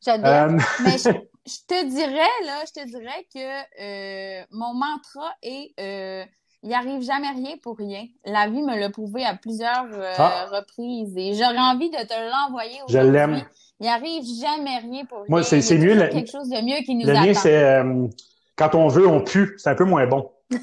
[0.00, 0.58] J'adore.
[0.84, 6.28] mais je, te dirais, là, je te dirais que mon mantra est
[6.62, 8.06] il arrive jamais rien pour rien.
[8.24, 9.86] La vie me l'a prouvé à plusieurs
[10.18, 10.46] ah.
[10.50, 12.96] reprises et j'aurais envie de te l'envoyer aujourd'hui.
[12.96, 13.42] Je l'aime.
[13.80, 15.96] Il arrive jamais rien pour Moi, c'est, mieux.
[16.08, 17.20] quelque chose de mieux qui nous le attend.
[17.20, 18.08] Le mien, c'est euh,
[18.56, 19.54] quand on veut, on pue.
[19.56, 20.32] C'est un peu moins bon.
[20.50, 20.58] c'est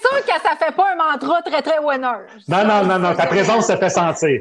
[0.00, 2.06] sûr que ça fait pas un mantra très, très winner.
[2.46, 3.14] Non, non, non, non.
[3.16, 4.40] Ta présence se fait sentir.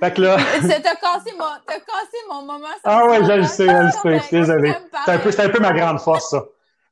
[0.00, 0.38] Fait que là.
[0.62, 2.66] T'as cassé, mon, cassé mon moment.
[2.84, 4.18] Ah ouais, je le sais, je le sais.
[4.20, 4.74] Je suis désolé.
[5.04, 6.42] C'est un, peu, un peu ma grande force, ça.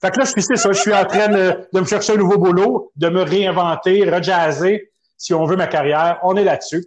[0.01, 0.73] Fait que là, je suis ça.
[0.73, 4.91] Je suis en train de, de, me chercher un nouveau boulot, de me réinventer, rejazzer,
[5.17, 6.19] si on veut ma carrière.
[6.23, 6.87] On est là-dessus.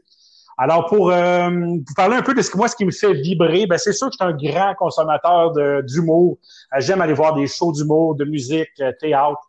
[0.62, 3.14] Alors, pour euh, vous parler un peu de ce que moi, ce qui me fait
[3.14, 6.38] vibrer, ben c'est sûr que je suis un grand consommateur d'humour.
[6.74, 9.40] Euh, j'aime aller voir des shows d'humour, de musique, euh, théâtre.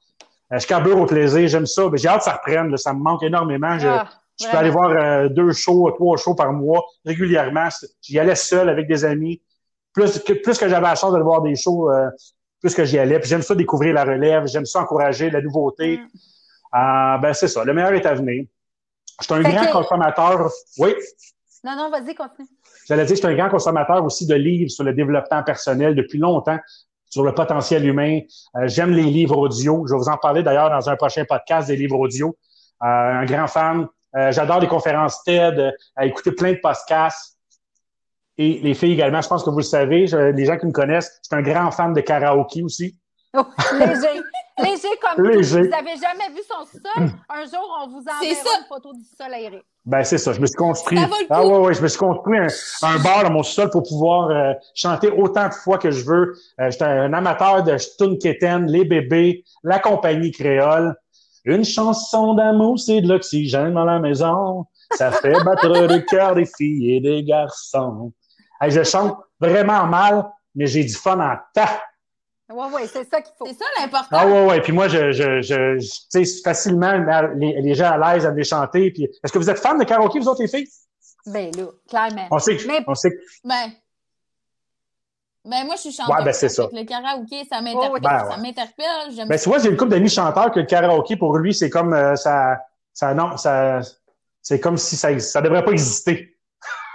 [0.52, 1.88] je carbure au plaisir, j'aime ça.
[1.88, 2.76] Ben, j'ai hâte que ça reprenne.
[2.76, 3.76] ça me manque énormément.
[3.76, 4.08] Je, ah,
[4.52, 7.68] peux aller voir deux shows, trois shows par mois régulièrement.
[8.02, 9.42] J'y allais seul avec des amis.
[9.92, 11.90] Plus que, plus que j'avais la chance de voir des shows,
[12.60, 13.18] plus que j'y allais.
[13.18, 14.46] Puis j'aime ça découvrir la relève.
[14.46, 15.98] J'aime ça encourager la nouveauté.
[15.98, 17.20] Mm.
[17.20, 17.64] ben c'est ça.
[17.64, 18.44] Le meilleur est à venir.
[19.20, 20.50] Je suis un grand consommateur.
[20.78, 20.94] Oui.
[21.62, 22.48] Non, non, vas-y, continue.
[22.86, 26.18] J'allais dire, je suis un grand consommateur aussi de livres sur le développement personnel depuis
[26.18, 26.58] longtemps,
[27.10, 28.20] sur le potentiel humain.
[28.56, 29.86] Euh, j'aime les livres audio.
[29.86, 32.36] Je vais vous en parler d'ailleurs dans un prochain podcast des livres audio.
[32.82, 33.86] Euh, un grand fan.
[34.16, 37.36] Euh, j'adore les conférences TED, écouter plein de podcasts.
[38.40, 41.20] Et les filles également, je pense que vous le savez, les gens qui me connaissent,
[41.22, 42.96] je suis un grand fan de karaoké aussi.
[43.36, 44.22] Oh, léger.
[44.58, 45.60] Léger comme Léger.
[45.60, 47.10] Vous n'avez jamais vu son sol?
[47.28, 49.60] Un jour, on vous enverra une photo du sol aéré.
[49.84, 50.32] Ben, c'est ça.
[50.32, 50.98] Je me suis construit.
[51.28, 54.54] ah ouais, ouais, je me suis construit un, bar dans mon sol pour pouvoir euh,
[54.74, 56.34] chanter autant de fois que je veux.
[56.60, 57.76] Euh, J'étais un amateur de
[58.16, 60.96] Keten, les bébés, la compagnie créole.
[61.44, 64.64] Une chanson d'amour, c'est de l'oxygène dans la maison.
[64.92, 68.12] Ça fait battre le cœur des filles et des garçons.
[68.60, 71.80] Hey, je chante vraiment mal, mais j'ai du fun en tas.
[72.52, 73.46] Oui, oui, c'est ça qu'il faut.
[73.46, 74.08] C'est ça l'important.
[74.10, 74.60] Ah ouais, ouais.
[74.60, 76.92] Puis moi, je, je, je, je tu sais, facilement,
[77.36, 78.90] les, les gens à l'aise à les chanter.
[78.90, 80.68] Puis, est-ce que vous êtes fans de karaoké, vous autres, les filles?
[81.26, 82.26] Ben là, clairement.
[82.30, 83.70] On sait que, Mais- on sait que, Ben,
[85.44, 86.14] ben moi, je suis chanteuse.
[86.16, 86.68] Ouais, ben, c'est ça.
[86.72, 87.90] Le karaoké, ça m'interpelle.
[87.90, 88.00] Oh, oui.
[88.00, 88.30] Ben, ouais.
[88.30, 89.28] Ça m'interpelle.
[89.28, 91.94] Ben, tu vois, j'ai une couple d'amis chanteurs que le karaoké, pour lui, c'est comme,
[91.94, 92.58] euh, ça,
[92.92, 93.80] ça, non, ça,
[94.42, 96.36] c'est comme si ça, ça devrait pas exister.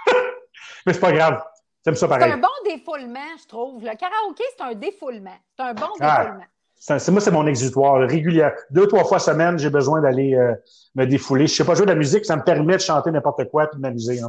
[0.85, 1.41] mais c'est pas grave.
[1.85, 3.81] J'aime ça C'est un bon défoulement, je trouve.
[3.83, 5.35] Le karaoké, c'est un défoulement.
[5.57, 6.23] C'est un bon Ah.
[6.23, 6.45] défoulement.
[6.77, 7.99] C'est- moi, c'est mon exutoire.
[7.99, 8.07] là.
[8.07, 8.53] Régulière.
[8.71, 10.53] Deux, trois fois semaine, j'ai besoin d'aller euh,
[10.95, 11.47] me défouler.
[11.47, 13.75] Je sais pas jouer de la musique, ça me permet de chanter n'importe quoi et
[13.75, 14.19] de m'amuser.
[14.21, 14.27] hein.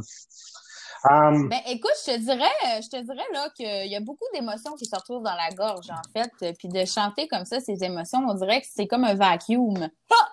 [1.09, 4.25] Um, Ben, écoute, je te dirais, euh, je te dirais là qu'il y a beaucoup
[4.33, 6.31] d'émotions qui se retrouvent dans la gorge, en fait.
[6.43, 9.87] euh, Puis de chanter comme ça, ces émotions, on dirait que c'est comme un vacuum.
[10.11, 10.27] Ah!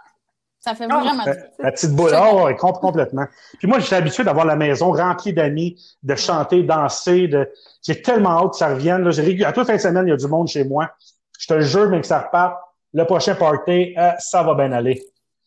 [0.64, 0.98] Ça fait Ah!
[0.98, 2.12] vraiment du la, petite boule.
[2.18, 3.26] Oh, ouais, com- complètement.
[3.58, 7.28] Puis moi, j'étais habitué d'avoir la maison remplie d'amis, de chanter, danser.
[7.28, 7.50] De...
[7.86, 9.02] J'ai tellement hâte que ça revienne.
[9.04, 9.10] Là.
[9.10, 10.90] J'ai À toute fin de semaine, il y a du monde chez moi.
[11.38, 12.56] Je te jure, mais que ça reparte.
[12.94, 15.02] Le prochain party, euh, ça va bien aller.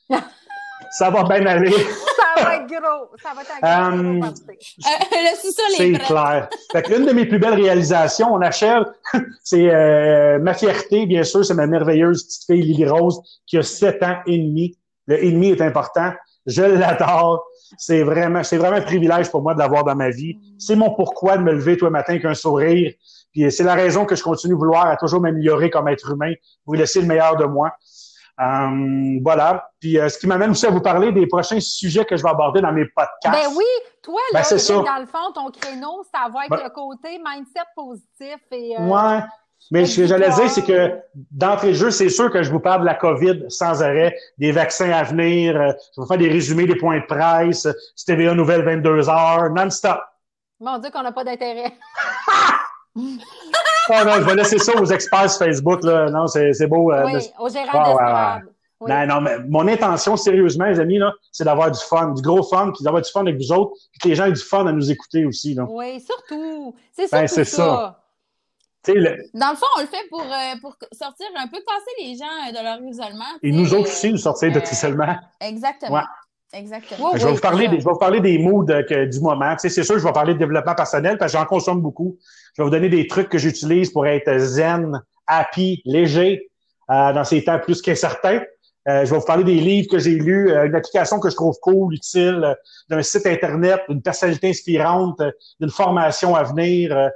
[0.92, 1.72] ça va bien aller.
[1.72, 3.10] Ça va être gros.
[3.24, 4.24] Ça va être un gros, Um.
[4.24, 4.30] Euh,
[5.76, 6.06] C'est est prêt.
[6.06, 6.50] clair.
[6.72, 8.84] Fait que une de mes plus belles réalisations, on achève,
[9.44, 13.64] c'est euh, ma fierté, bien sûr, c'est ma merveilleuse petite fille Lily Rose qui a
[13.64, 14.78] sept ans et demi.
[15.08, 16.12] Le et demi est important.
[16.46, 17.44] Je l'adore.
[17.78, 20.38] C'est vraiment, c'est vraiment un privilège pour moi de l'avoir dans ma vie.
[20.58, 22.94] C'est mon pourquoi de me lever tous les matins avec un sourire.
[23.34, 26.34] Puis c'est la raison que je continue de vouloir à toujours m'améliorer comme être humain,
[26.66, 27.72] vous laisser le meilleur de moi.
[28.40, 29.70] Euh, voilà.
[29.80, 32.30] Puis euh, ce qui m'amène aussi à vous parler des prochains sujets que je vais
[32.30, 33.32] aborder dans mes podcasts.
[33.34, 33.66] Ben oui,
[34.04, 34.74] toi, Ben, là, ça.
[34.76, 38.76] dans le fond, ton créneau, ça va être Ben- le côté mindset positif et.
[38.80, 39.20] euh, Ouais.
[39.72, 40.94] Mais ce que j'allais dire, c'est que
[41.32, 44.52] d'entrée de jeu, c'est sûr que je vous parle de la COVID sans arrêt, des
[44.52, 47.68] vaccins à venir, euh, je vais faire des résumés des points de presse,
[48.06, 50.00] TVA Nouvelle 22 heures, non-stop.
[50.60, 51.74] Mon Dieu, qu'on n'a pas d'intérêt.
[53.90, 56.10] Ah non, je vais laisser ça aux experts sur Facebook, là.
[56.10, 56.92] Non, c'est beau.
[56.92, 58.42] euh, oui, de- au gérant Ouais, ouais, d'estrade.
[58.80, 58.92] Oui.
[58.92, 62.44] Non, non, mais mon intention, sérieusement, les amis, là, c'est d'avoir du fun, du gros
[62.44, 64.66] fun, puis d'avoir du fun avec vous autres, puis que les gens aient du fun
[64.68, 65.66] à nous écouter aussi, là.
[65.70, 66.76] Oui, surtout.
[66.92, 68.00] C'est Ben, ça.
[68.94, 72.16] Le- Dans le fond, on le fait pour, euh, pour sortir un peu, passer les
[72.16, 73.26] gens euh, de leur isolement.
[73.44, 75.16] et nous autres euh, aussi, nous sortir de euh, l'isolement.
[75.42, 75.96] Exactement.
[75.96, 76.02] Ouais.
[76.54, 77.12] Exactement.
[77.16, 79.52] Je vais vous parler des, je vais vous parler des moods que- du moment.
[79.56, 82.18] Tu sais, c'est sûr, je vais parler de développement personnel parce que j'en consomme beaucoup.
[82.56, 84.98] Je vais vous donner des trucs que j'utilise pour être zen,
[85.28, 86.50] happy, léger
[86.90, 88.42] euh, dans ces temps plus qu'incertains.
[88.88, 91.36] Euh, je vais vous parler des livres que j'ai lus, euh, une application que je
[91.36, 92.56] trouve cool, utile,
[92.90, 95.22] d'un site internet, d'une personnalité inspirante,
[95.60, 97.10] d'une formation à venir.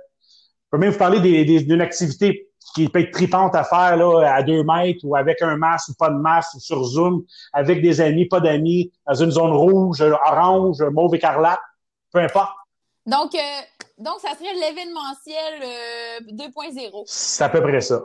[0.73, 0.77] Euh.
[0.77, 3.97] Je peux même vous parler des- des- d'une activité qui peut être tripante à faire
[3.97, 7.23] là, à deux mètres ou avec un masque ou pas de masque ou sur Zoom,
[7.53, 11.59] avec des amis, pas d'amis, dans une zone rouge, orange, mauve écarlate,
[12.13, 12.51] peu importe.
[13.05, 13.39] Donc, euh,
[13.97, 17.03] donc, ça serait l'événementiel euh, 2.0.
[17.07, 18.01] C'est à peu près ça.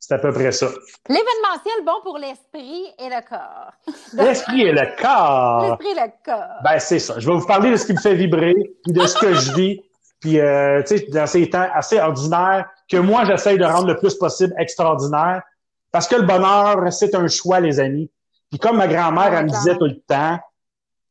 [0.00, 0.66] C'est à peu près ça.
[1.08, 3.72] L'événementiel, bon pour l'esprit et le corps.
[4.14, 5.62] L'esprit et le corps.
[5.62, 6.56] L'esprit et le corps.
[6.64, 7.18] Ben, c'est ça.
[7.18, 8.54] Je vais vous parler de ce qui me fait vibrer,
[8.84, 9.80] puis de ce que je vis,
[10.20, 13.96] puis, euh, tu sais, dans ces temps assez ordinaires, que moi, j'essaye de rendre le
[13.96, 15.42] plus possible extraordinaire.
[15.92, 18.10] Parce que le bonheur, c'est un choix, les amis.
[18.50, 20.38] Puis comme ma grand-mère, elle me disait tout le temps,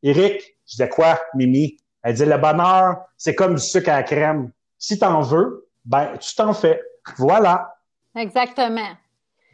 [0.04, 1.78] Eric, je disais quoi, Mimi?
[2.04, 4.52] Elle disait, le bonheur, c'est comme du sucre à la crème.
[4.78, 6.82] Si t'en veux, ben, tu t'en fais.
[7.18, 7.76] Voilà.
[8.16, 8.96] Exactement.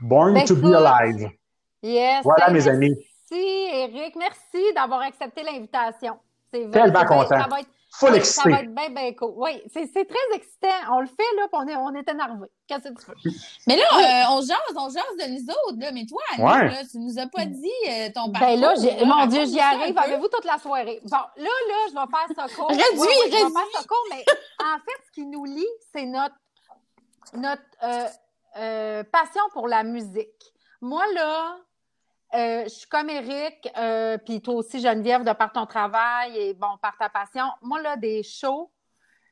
[0.01, 1.29] Born Ben, to be alive.
[1.81, 2.23] Yes.
[2.23, 2.95] Voilà, Ben, mes amis.
[3.31, 4.15] Merci, Eric.
[4.15, 6.17] Merci d'avoir accepté l'invitation.
[6.51, 7.41] C'est Tellement content.
[7.41, 8.49] Ça va être, Full excité.
[8.49, 9.33] Ça va être bien, bien cool.
[9.35, 10.67] Oui, c'est c'est très excitant.
[10.91, 12.47] On le fait, là, puis on est, on est énervé.
[12.67, 13.31] Qu'est-ce que tu veux?
[13.67, 15.91] Mais là, euh, on jase, on jase de nous autres, là.
[15.91, 16.69] Mais toi, Annie, Ouais.
[16.71, 18.49] là, tu nous as pas dit euh, ton parcours.
[18.49, 19.95] Ben là, j'ai- mon Dieu, j'y arrive.
[19.97, 21.01] Avez-vous toute la soirée?
[21.03, 22.69] Bon, là, là, je vais faire ça court.
[22.69, 23.53] Réduis, Oui, oui, Je vais réduis.
[23.53, 24.25] faire ça court, mais
[24.59, 26.35] en fait, ce qui nous lie, c'est notre,
[27.35, 28.07] notre euh,
[28.57, 30.29] euh, passion pour la musique.
[30.81, 31.57] Moi, là,
[32.35, 36.53] euh, je suis comme Eric, euh, puis toi aussi, Geneviève, de par ton travail et
[36.53, 37.45] bon, par ta passion.
[37.61, 38.71] Moi, là, des shows,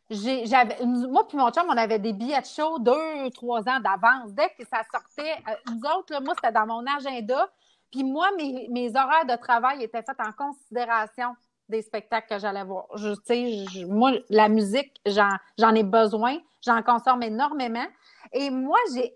[0.10, 4.34] j'avais, moi puis mon chum, on avait des billets de show deux, trois ans d'avance.
[4.34, 7.50] Dès que ça sortait, euh, nous autres, là, moi, c'était dans mon agenda.
[7.92, 11.36] Puis moi, mes, horaires de travail étaient faits en considération
[11.70, 12.86] des spectacles que j'allais voir.
[12.96, 17.86] Je, je- moi, la musique, j'en, j'en ai besoin, j'en consomme énormément.
[18.34, 19.16] Et moi, j'ai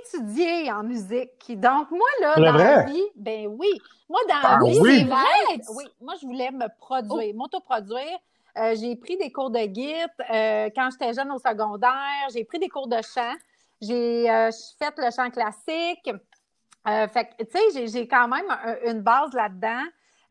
[0.00, 1.58] étudié en musique.
[1.60, 2.84] Donc, moi, là, dans la vrai?
[2.84, 3.82] vie, ben oui.
[4.08, 4.98] Moi, dans Ah la vie, oui?
[4.98, 5.60] c'est vrai?
[5.74, 8.18] Oui, moi, je voulais me produire, m'autoproduire.
[8.58, 12.28] Euh, j'ai pris des cours de guide euh, quand j'étais jeune au secondaire.
[12.32, 13.34] J'ai pris des cours de chant.
[13.80, 16.10] J'ai euh, fait le chant classique.
[16.88, 18.46] Euh, fait que, tu sais, j'ai quand même
[18.86, 19.82] une base là-dedans.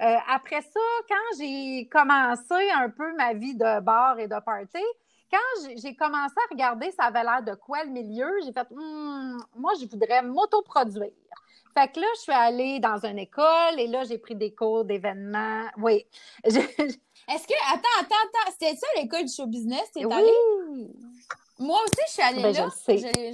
[0.02, 4.84] Euh, après ça, quand j'ai commencé un peu ma vie de bar et de party,
[5.32, 9.38] quand j'ai commencé à regarder ça avait l'air de quoi le milieu, j'ai fait hmm,
[9.56, 11.12] moi, je voudrais m'autoproduire.
[11.78, 14.86] Fait que là, je suis allée dans une école et là, j'ai pris des cours
[14.86, 15.66] d'événements.
[15.78, 16.06] Oui.
[16.46, 17.74] Est-ce que.
[17.74, 18.52] Attends, attends, attends.
[18.52, 19.92] C'était ça l'école du show business?
[19.94, 20.88] T'es oui.
[21.60, 22.70] Moi aussi, je suis allée ben, là.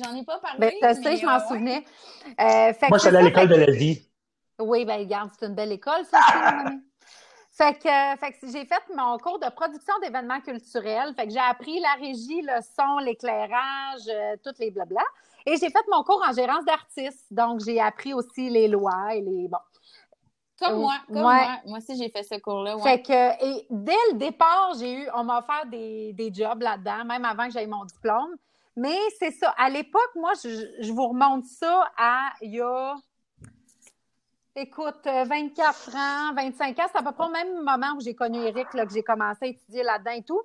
[0.04, 0.78] J'en ai pas parlé.
[0.82, 1.84] Ben, tu sais, je m'en souvenais.
[2.40, 4.02] Euh, Moi, je suis allée à l'école de la vie.
[4.60, 6.20] Oui, ben regarde, c'est une belle école, ça.
[7.62, 11.14] Fait que, fait que j'ai fait mon cours de production d'événements culturels.
[11.16, 15.04] Fait que j'ai appris la régie, le son, l'éclairage, euh, toutes les blabla.
[15.46, 17.28] Et j'ai fait mon cours en gérance d'artistes.
[17.30, 19.48] Donc, j'ai appris aussi les lois et les.
[19.48, 19.60] Bon.
[20.60, 21.60] Comme moi, comme moi.
[21.68, 22.80] Moi aussi, j'ai fait ce cours-là.
[22.80, 27.06] Fait que, et dès le départ, j'ai eu, on m'a offert des, des jobs là-dedans,
[27.06, 28.38] même avant que j'aie mon diplôme.
[28.76, 29.54] Mais c'est ça.
[29.56, 32.96] À l'époque, moi, je, je, vous remonte ça à il y a
[34.56, 38.14] Écoute, 24 euh, ans, 25 ans, c'est à peu près au même moment où j'ai
[38.14, 40.42] connu Eric, là, que j'ai commencé à étudier là-dedans et tout.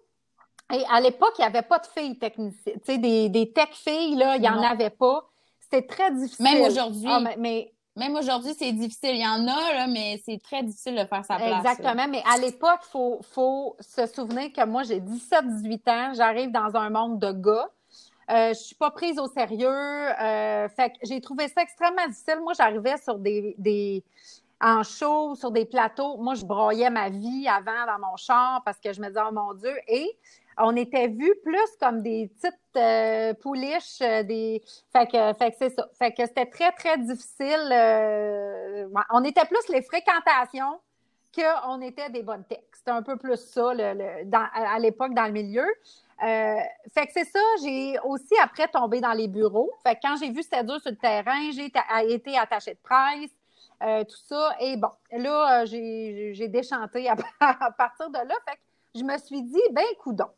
[0.73, 2.79] Et à l'époque, il n'y avait pas de filles techniciennes.
[2.85, 5.29] Tu sais, des, des tech-filles, là, il n'y en avait pas.
[5.61, 6.45] C'était très difficile.
[6.45, 7.09] Même aujourd'hui.
[7.09, 9.15] Ah, mais, Même aujourd'hui, c'est difficile.
[9.15, 11.65] Il y en a, là, mais c'est très difficile de faire sa place.
[11.65, 12.07] Exactement.
[12.09, 16.13] Mais à l'époque, il faut, faut se souvenir que moi, j'ai 17-18 ans.
[16.15, 17.69] J'arrive dans un monde de gars.
[18.29, 19.69] Euh, je suis pas prise au sérieux.
[19.69, 22.41] Euh, fait j'ai trouvé ça extrêmement difficile.
[22.43, 24.03] Moi, j'arrivais sur des,
[24.61, 26.17] en show, sur des plateaux.
[26.17, 29.33] Moi, je broyais ma vie avant dans mon char parce que je me disais, oh
[29.33, 29.75] mon Dieu.
[29.87, 30.19] Et
[30.59, 34.63] on était vus plus comme des petites euh, pouliches, euh, des.
[34.93, 35.89] Fait que, c'est ça.
[35.97, 38.91] Fait que c'était très, très difficile.
[39.11, 40.81] On était plus les fréquentations
[41.33, 42.77] qu'on était des bonnes textes.
[42.79, 45.67] C'était un peu plus ça à l'époque dans le milieu.
[46.23, 46.61] Euh,
[46.95, 49.71] fait que c'est ça, j'ai aussi après tombé dans les bureaux.
[49.83, 51.67] Fait que quand j'ai vu c'était dur sur le terrain, j'ai
[52.15, 53.31] été attachée de presse,
[53.83, 54.57] euh, tout ça.
[54.61, 57.09] Et bon, là, euh, j'ai déchanté
[57.41, 58.35] à, partir de là.
[58.49, 58.61] Fait que
[58.95, 60.29] je me suis dit, ben, coudon.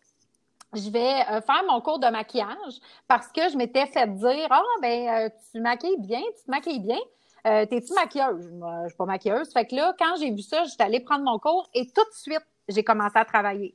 [0.74, 5.30] Je vais faire mon cours de maquillage parce que je m'étais fait dire Ah, ben,
[5.50, 6.98] tu maquilles bien, tu te maquilles bien.
[7.42, 8.52] T'es-tu maquilleuse?
[8.82, 9.50] je suis pas maquilleuse.
[9.50, 12.14] Fait que là, quand j'ai vu ça, j'étais allée prendre mon cours et tout de
[12.14, 13.74] suite, j'ai commencé à travailler.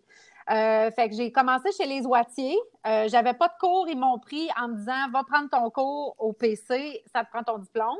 [0.51, 2.57] Euh, fait que j'ai commencé chez les oitiers.
[2.85, 6.15] Euh, j'avais pas de cours, ils m'ont pris en me disant va prendre ton cours
[6.19, 7.97] au PC, ça te prend ton diplôme.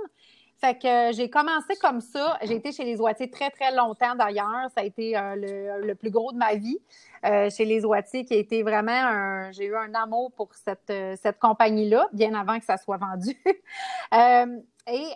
[0.60, 2.38] Fait que j'ai commencé comme ça.
[2.44, 4.70] J'ai été chez les oitiers très, très longtemps d'ailleurs.
[4.74, 5.36] Ça a été euh,
[5.82, 6.80] le, plus gros de ma vie
[7.24, 9.52] chez les oitiers, qui a été vraiment un.
[9.52, 13.38] J'ai eu un amour pour cette, cette compagnie-là, bien avant que ça soit vendu.
[14.88, 15.10] et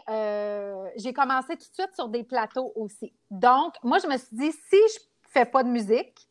[0.97, 3.13] j'ai commencé tout de suite sur des plateaux aussi.
[3.31, 6.26] Donc, moi, je me suis dit, si je fais pas de musique,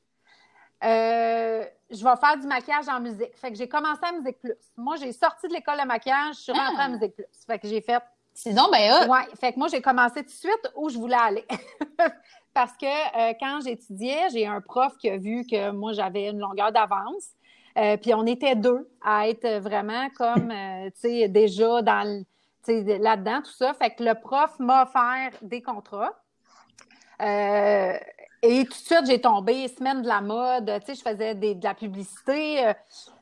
[0.84, 3.36] euh, je vais faire du maquillage en musique.
[3.36, 4.54] Fait que j'ai commencé à Musique Plus.
[4.76, 6.88] Moi, j'ai sorti de l'école de maquillage, je suis rentrée à ah!
[6.88, 7.26] Musique Plus.
[7.46, 8.02] Fait que j'ai fait.
[8.34, 9.26] Sinon, ben, Ouais.
[9.40, 11.44] Fait que moi, j'ai commencé tout de suite où je voulais aller.
[12.54, 16.38] Parce que euh, quand j'étudiais, j'ai un prof qui a vu que moi, j'avais une
[16.38, 17.28] longueur d'avance.
[17.78, 22.24] Euh, puis on était deux à être vraiment comme, tu sais, déjà dans
[22.68, 23.74] là-dedans, tout ça.
[23.74, 26.12] Fait que le prof m'a offert des contrats.
[27.20, 27.98] Euh,
[28.48, 30.70] et tout de suite, j'ai tombé semaine de la mode.
[30.84, 32.66] Tu sais, je faisais de la publicité.
[32.66, 32.72] Euh,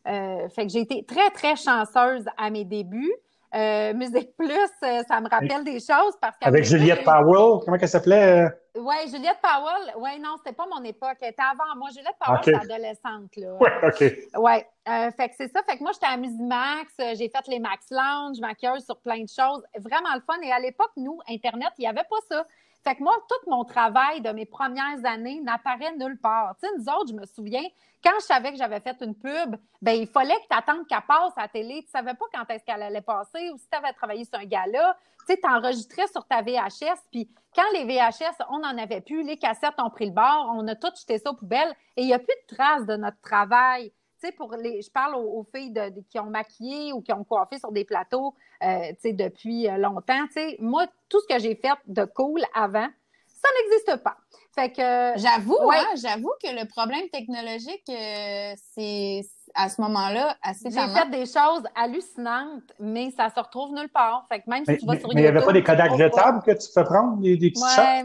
[0.07, 3.13] euh, fait que j'ai été très, très chanceuse à mes débuts.
[3.55, 8.49] Euh, Musique Plus, ça me rappelle des choses parce Avec Juliette Powell, comment elle s'appelait?
[8.75, 9.95] Oui, Juliette Powell.
[9.97, 11.19] Oui, non, c'était pas mon époque.
[11.21, 11.89] Elle était avant moi.
[11.91, 13.37] Juliette Powell, c'est adolescente.
[13.37, 13.57] Là.
[13.61, 14.13] Oui, OK.
[14.39, 15.13] Oui.
[15.17, 15.61] fait que c'est ça.
[15.69, 16.95] Fait que moi, j'étais à Musimax.
[17.17, 19.63] J'ai fait les Max Lounge, maquilleuse sur plein de choses.
[19.79, 20.41] Vraiment le fun.
[20.43, 22.45] Et à l'époque, nous, Internet, il n'y avait pas ça.
[22.85, 26.55] Fait que moi, tout mon travail de mes premières années n'apparaît nulle part.
[26.61, 27.65] Tu sais, nous autres, je me souviens,
[28.05, 31.01] quand je savais que j'avais fait une pub, ben il fallait que tu attendes qu'elle
[31.09, 31.83] passe à la télé.
[31.83, 34.45] Tu savais pas quand est-ce qu'elle allait passer ou si tu avais travaillé sur un
[34.45, 34.99] gala.
[35.27, 37.01] Tu sais, enregistrais sur ta VHS.
[37.11, 40.69] Puis quand les VHS, on n'en avait plus, les cassettes ont pris le bord, on
[40.69, 43.21] a tout jeté ça aux poubelles et il n'y a plus de traces de notre
[43.23, 43.93] travail
[44.33, 45.75] pour les, je parle aux, filles
[46.11, 50.25] qui ont maquillé ou qui ont coiffé sur des plateaux, euh, depuis euh, longtemps.
[50.61, 52.89] moi, tout ce que j'ai fait de cool avant,
[53.27, 54.17] ça n'existe pas.
[54.55, 59.23] Fait que j'avoue, hein, j'avoue que le problème technologique, euh, c'est
[59.55, 64.27] à ce moment-là assez J'ai fait des choses hallucinantes, mais ça se retrouve nulle part.
[64.29, 66.43] Fait que même si tu vas sur mais il n'y avait pas des Kodak jetables
[66.43, 68.05] que tu fais prendre, des, des petits ouais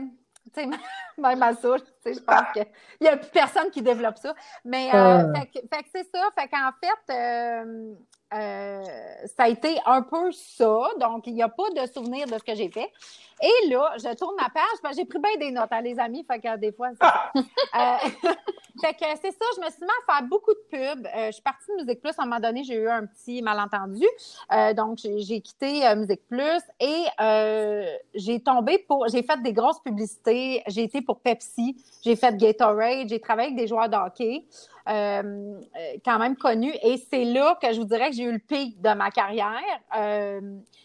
[1.20, 2.66] même à ça, je pense qu'il
[3.02, 4.34] n'y a plus personne qui développe ça.
[4.66, 5.34] Mais euh, euh.
[5.34, 6.22] fait, que c'est ça.
[6.38, 7.94] Fait qu'en fait, euh,
[8.32, 8.84] euh,
[9.26, 10.82] ça a été un peu ça.
[11.00, 12.92] Donc, il n'y a pas de souvenir de ce que j'ai fait.
[13.42, 14.96] Et là, je tourne ma page.
[14.96, 16.26] j'ai pris bien des notes, hein, les amis.
[16.30, 17.08] Fait que des fois, c'est
[17.40, 18.32] euh,
[18.82, 19.46] fait que c'est ça.
[19.56, 21.08] Je me suis mis à faire beaucoup de pubs.
[21.08, 22.12] Euh, je suis partie de Musique Plus.
[22.20, 24.06] À un moment donné, j'ai eu un petit malentendu.
[24.76, 27.06] donc, j'ai quitté Musique Plus et
[28.14, 29.08] j'ai tombé pour.
[29.08, 30.62] J'ai fait des grosses publicités.
[30.68, 31.78] J'ai été pour Pepsi.
[32.04, 33.10] J'ai fait Gatorade.
[33.10, 34.46] J'ai travaillé avec des joueurs de hockey.
[34.90, 35.62] Euh,
[36.04, 36.74] quand même connu.
[36.82, 39.62] Et c'est là que je vous dirais que j'ai eu le pic de ma carrière.
[39.96, 40.42] Euh,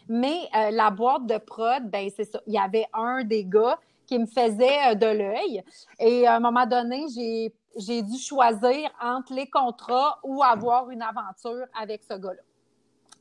[0.09, 2.41] mais euh, la boîte de prod, ben c'est ça.
[2.47, 5.63] Il y avait un des gars qui me faisait de l'œil.
[5.99, 11.01] Et à un moment donné, j'ai, j'ai dû choisir entre les contrats ou avoir une
[11.01, 12.43] aventure avec ce gars-là.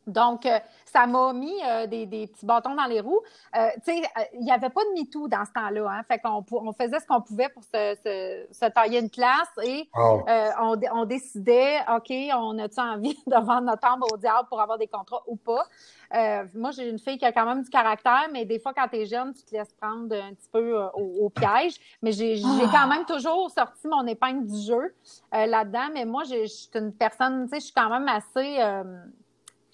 [0.08, 3.22] Donc, euh, ça m'a mis euh, des, petits bâtons dans les roues.
[3.56, 4.02] Euh, tu sais,
[4.34, 5.90] il n'y avait pas de MeToo dans ce temps-là.
[5.90, 10.22] Hein, fait qu'on on faisait ce qu'on pouvait pour se, tailler une place et oh.
[10.60, 14.88] on, décidait, OK, on a-tu envie de vendre notre âme au diable pour avoir des
[14.88, 15.66] contrats ou pas?
[16.54, 18.98] moi, j'ai une fille qui a quand même du caractère, mais des fois, quand tu
[18.98, 21.74] es jeune, tu te laisses prendre un petit peu au, piège.
[22.04, 22.88] Mais j'ai quand ah.
[22.88, 24.94] même toujours sorti mon épingle du jeu
[25.32, 25.90] là-dedans.
[25.94, 28.60] Mais moi, je suis une personne, tu sais, je suis quand même assez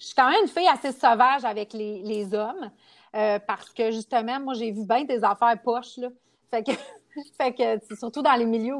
[0.00, 2.70] je suis quand même une fille assez sauvage avec les, les hommes
[3.14, 6.08] euh, parce que justement, moi, j'ai vu bien des affaires poches, là.
[6.50, 6.72] Fait que,
[7.38, 8.76] fait que surtout dans les milieux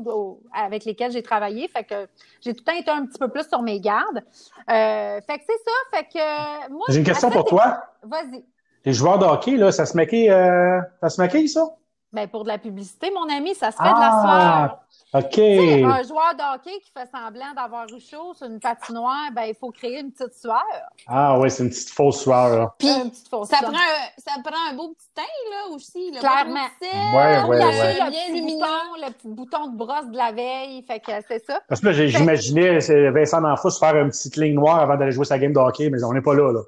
[0.53, 2.09] avec lesquels j'ai travaillé, fait que
[2.41, 4.25] j'ai tout le temps été un petit peu plus sur mes gardes.
[4.71, 6.87] Euh, fait que c'est ça, fait que moi.
[6.89, 7.83] J'ai une question pour toi.
[8.03, 8.45] Vas-y.
[8.85, 11.77] Les joueurs de hockey, là, ça se maquille, euh, ça se maquille, ça?
[12.13, 14.71] Ben, pour de la publicité, mon ami, ça se fait de la ah, soirée.
[15.13, 15.39] OK.
[15.39, 19.55] un joueur de hockey qui fait semblant d'avoir eu chaud sur une patinoire, ben, il
[19.55, 20.63] faut créer une petite sueur.
[21.07, 22.75] Ah oui, c'est une petite fausse sueur.
[22.79, 26.11] Puis, une petite fausse ça, prend un, ça prend un beau petit teint, là, aussi.
[26.13, 26.69] Clairement.
[26.81, 27.57] Oui, oui, oui.
[27.59, 31.61] Le, petit bouton, le petit bouton de brosse de la veille, fait que c'est ça.
[31.69, 32.79] Parce que là, j'imaginais
[33.11, 36.03] Vincent D'Anfous faire une petite ligne noire avant d'aller jouer sa game de hockey, mais
[36.05, 36.61] on n'est pas là, là.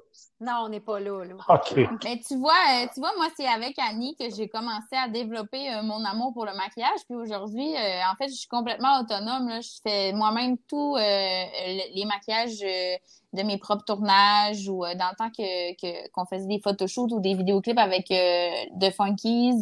[0.43, 1.73] Non, on n'est pas là, OK.
[2.03, 5.73] Mais tu vois, euh, tu vois, moi, c'est avec Annie que j'ai commencé à développer
[5.73, 6.99] euh, mon amour pour le maquillage.
[7.07, 9.47] Puis aujourd'hui, euh, en fait, je suis complètement autonome.
[9.47, 9.61] Là.
[9.61, 16.09] Je fais moi-même tout les maquillages de mes propres tournages ou dans le temps que
[16.11, 19.61] qu'on faisait des photoshoots ou des vidéoclips avec de Funkies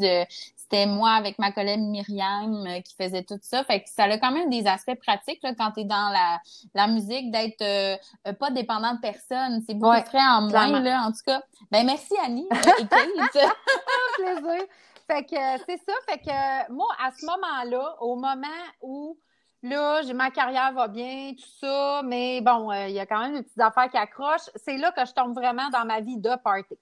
[0.72, 3.64] c'était moi avec ma collègue Myriam euh, qui faisait tout ça.
[3.64, 6.40] Fait que ça a quand même des aspects pratiques là, quand tu es dans la,
[6.74, 7.98] la musique, d'être euh,
[8.28, 9.62] euh, pas dépendant de personne.
[9.68, 11.42] C'est beaucoup très en moins, là, en tout cas.
[11.72, 13.52] Ben merci Annie et Kate.
[14.18, 14.66] plaisir.
[15.08, 15.94] Fait que c'est ça.
[16.08, 18.48] Fait que moi, à ce moment-là, au moment
[18.82, 19.18] où
[19.64, 23.34] là, j'ai ma carrière va bien, tout ça, mais bon, il y a quand même
[23.34, 24.50] des petites affaires qui accrochent.
[24.56, 26.78] C'est là que je tombe vraiment dans ma vie de party.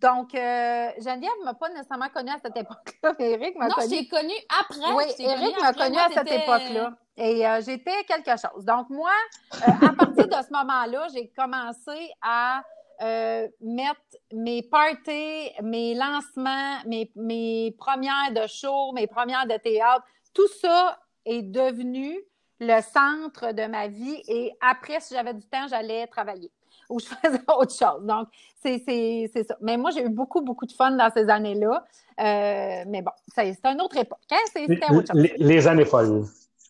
[0.00, 3.84] Donc, euh, Geneviève ne m'a pas nécessairement connue à cette époque-là, mais Eric m'a connue.
[3.84, 4.94] Non, j'ai connue après.
[4.94, 6.92] Oui, Eric m'a connue à cette époque-là.
[7.16, 8.64] Et euh, j'étais quelque chose.
[8.64, 9.10] Donc, moi,
[9.54, 12.62] euh, à partir de ce moment-là, j'ai commencé à
[13.02, 14.00] euh, mettre
[14.32, 21.00] mes parties, mes lancements, mes, mes premières de show, mes premières de théâtre, tout ça
[21.24, 22.16] est devenu
[22.60, 24.22] le centre de ma vie.
[24.28, 26.52] Et après, si j'avais du temps, j'allais travailler
[26.90, 28.02] ou je faisais autre chose.
[28.02, 28.28] Donc,
[28.62, 29.56] c'est ça.
[29.60, 31.84] Mais moi, j'ai eu beaucoup, beaucoup de fun dans ces années-là.
[32.20, 34.18] Euh, mais bon, c'est une autre époque.
[34.30, 34.36] Hein?
[34.52, 35.28] C'était autre chose.
[35.36, 36.24] Les, années folles.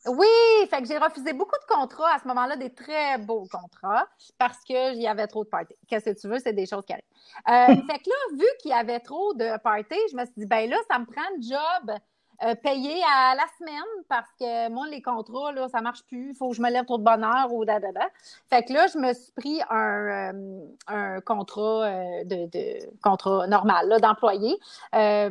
[0.07, 0.27] Oui,
[0.71, 4.07] fait que j'ai refusé beaucoup de contrats à ce moment-là, des très beaux contrats,
[4.39, 5.75] parce qu'il y avait trop de parties.
[5.87, 7.05] Qu'est-ce que tu veux, c'est des choses qui arrivent.
[7.49, 10.47] Euh, fait que là, vu qu'il y avait trop de parties, je me suis dit,
[10.47, 11.99] ben là, ça me prend un job
[12.45, 16.31] euh, payé à la semaine parce que moi, les contrats, là, ça marche plus.
[16.31, 18.09] Il faut que je me lève trop de bonne heure ou da, da, da.
[18.49, 23.47] Fait que là, je me suis pris un, euh, un contrat euh, de, de, contrat
[23.49, 24.57] normal d'employé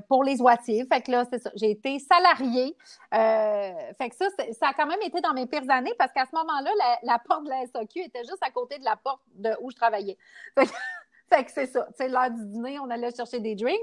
[0.09, 0.85] pour les oitiers.
[0.91, 1.51] Fait que là, c'est ça.
[1.55, 2.75] J'ai été salariée.
[3.11, 4.25] fait que ça,
[4.59, 6.71] ça a quand même été dans mes pires années parce qu'à ce moment-là,
[7.03, 9.75] la, porte de la SAQ était juste à côté de la porte de où je
[9.75, 10.17] travaillais.
[10.55, 10.71] Fait que,
[11.29, 11.87] fait que c'est ça.
[11.95, 13.79] Sais, l'heure du dîner, on allait chercher des drinks.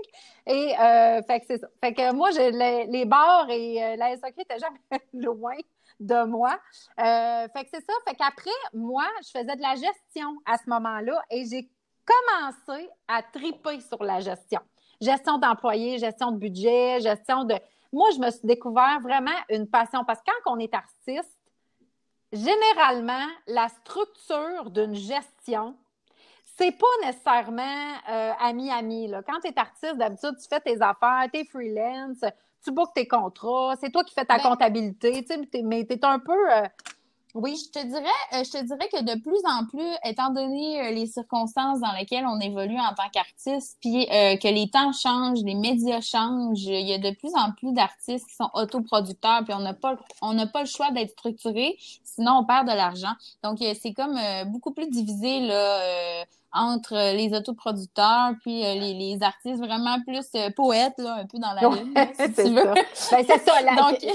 [0.47, 1.69] Et euh, fait que c'est ça.
[1.83, 4.81] Fait que moi, les, bars et euh, la SOC étaient jamais
[5.13, 5.57] loin
[6.01, 6.59] de moi.
[6.99, 7.93] Euh, fait que c'est ça.
[8.07, 11.69] Fait qu'après, moi, je faisais de la gestion à ce moment-là et j'ai
[12.05, 14.61] commencé à triper sur la gestion.
[15.01, 17.55] Gestion d'employés, gestion de budget, gestion de.
[17.93, 21.39] Moi, je me suis découvert vraiment une passion parce que quand on est artiste,
[22.33, 25.77] généralement, la structure d'une gestion,
[26.57, 29.11] c'est pas nécessairement euh, ami-ami.
[29.27, 32.25] Quand tu es artiste, d'habitude, tu fais tes affaires, tu es freelance,
[32.65, 35.25] tu bookes tes contrats, c'est toi qui fais ta ben comptabilité,
[35.63, 36.53] mais tu es un peu.
[36.53, 36.67] Euh,
[37.35, 40.81] Oui, je te dirais, euh, je te dirais que de plus en plus, étant donné
[40.81, 44.93] euh, les circonstances dans lesquelles on évolue en tant qu'artiste, puis euh, que les temps
[44.93, 49.43] changent, les médias changent, il y a de plus en plus d'artistes qui sont autoproducteurs,
[49.43, 52.73] puis on n'a pas, on n'a pas le choix d'être structuré, sinon on perd de
[52.77, 53.15] l'argent.
[53.43, 56.25] Donc c'est comme beaucoup plus divisé là
[56.55, 61.39] entre les autoproducteurs puis euh, les, les, artistes vraiment plus euh, poètes, là, un peu
[61.39, 62.65] dans la lune, si tu veux.
[62.65, 62.85] Ben,
[63.27, 63.63] c'est ça.
[63.77, 64.09] Donc, tu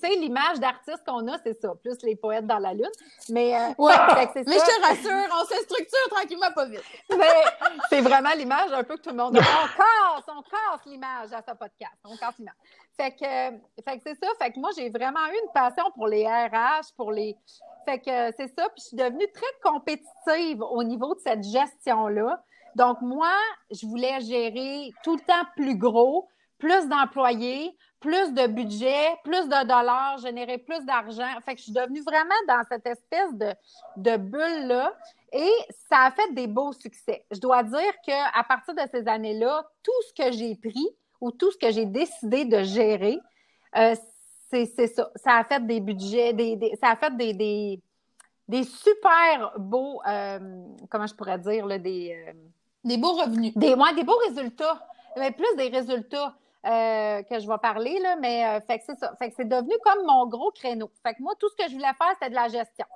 [0.00, 2.88] sais, l'image d'artiste qu'on a, c'est ça, plus les poètes dans la lune.
[3.28, 6.82] Mais, euh, ouais, mais je te rassure, on se structure tranquillement pas vite.
[7.10, 7.26] mais
[7.90, 9.40] c'est vraiment l'image un peu que tout le monde a.
[9.40, 11.98] On casse, on casse l'image à ce podcast.
[12.04, 12.54] On casse l'image.
[12.96, 14.28] Fait que, fait que c'est ça.
[14.38, 17.36] Fait que moi, j'ai vraiment eu une passion pour les RH, pour les,
[17.84, 18.68] fait que c'est ça.
[18.70, 22.42] Puis je suis devenue très compétitive au niveau de cette gestion-là.
[22.76, 23.32] Donc, moi,
[23.70, 26.28] je voulais gérer tout le temps plus gros,
[26.58, 31.28] plus d'employés, plus de budget, plus de dollars, générer plus d'argent.
[31.44, 33.52] Fait que je suis devenue vraiment dans cette espèce de,
[33.96, 34.94] de bulle-là.
[35.32, 35.52] Et
[35.88, 37.24] ça a fait des beaux succès.
[37.30, 40.88] Je dois dire qu'à partir de ces années-là, tout ce que j'ai pris
[41.20, 43.18] ou tout ce que j'ai décidé de gérer,
[43.76, 43.94] euh,
[44.50, 45.10] c'est ça.
[45.16, 47.80] Ça a fait des budgets, des, ça a fait des, des,
[48.48, 50.38] des super beaux, euh,
[50.90, 52.24] comment je pourrais dire, là, des.
[52.28, 52.32] Euh,
[52.82, 53.52] des beaux revenus.
[53.56, 54.86] Des, ouais, des beaux résultats.
[55.16, 56.34] Mais plus des résultats
[56.66, 59.14] euh, que je vais parler, là, mais fait que c'est ça.
[59.18, 60.90] Fait que c'est devenu comme mon gros créneau.
[61.04, 62.86] Fait que moi, tout ce que je voulais faire, c'était de la gestion.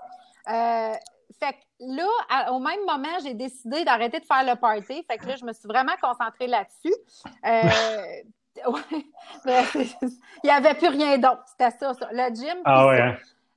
[0.46, 5.04] fait que là, au même moment, j'ai décidé d'arrêter de faire le party.
[5.10, 6.94] Fait que là, je me suis vraiment concentrée là-dessus.
[9.44, 9.62] Ouais.
[10.02, 11.42] il n'y avait plus rien d'autre.
[11.46, 12.56] C'était ça, ça, Le gym.
[12.64, 13.00] Ah ouais.
[13.00, 13.16] Hein.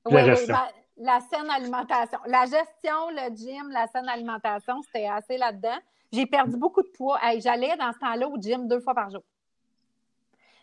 [0.10, 0.56] La, gestion.
[0.98, 2.20] la, saine alimentation.
[2.26, 5.78] La gestion, le gym, la saine alimentation, c'était assez là-dedans.
[6.12, 7.20] J'ai perdu beaucoup de poids.
[7.38, 9.24] J'allais dans ce temps-là au gym deux fois par jour.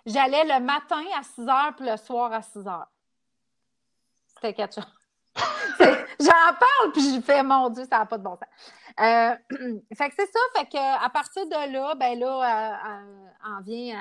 [0.06, 2.88] J'allais le matin à 6 heures puis le soir à 6 heures.
[4.34, 5.03] C'était quelque chose.
[6.20, 8.72] J'en parle, puis je fais, mon Dieu, ça n'a pas de bon sens.
[9.00, 9.34] Euh,
[9.96, 13.62] fait que c'est ça, fait que à partir de là, ben là, euh, euh, on,
[13.62, 13.98] vient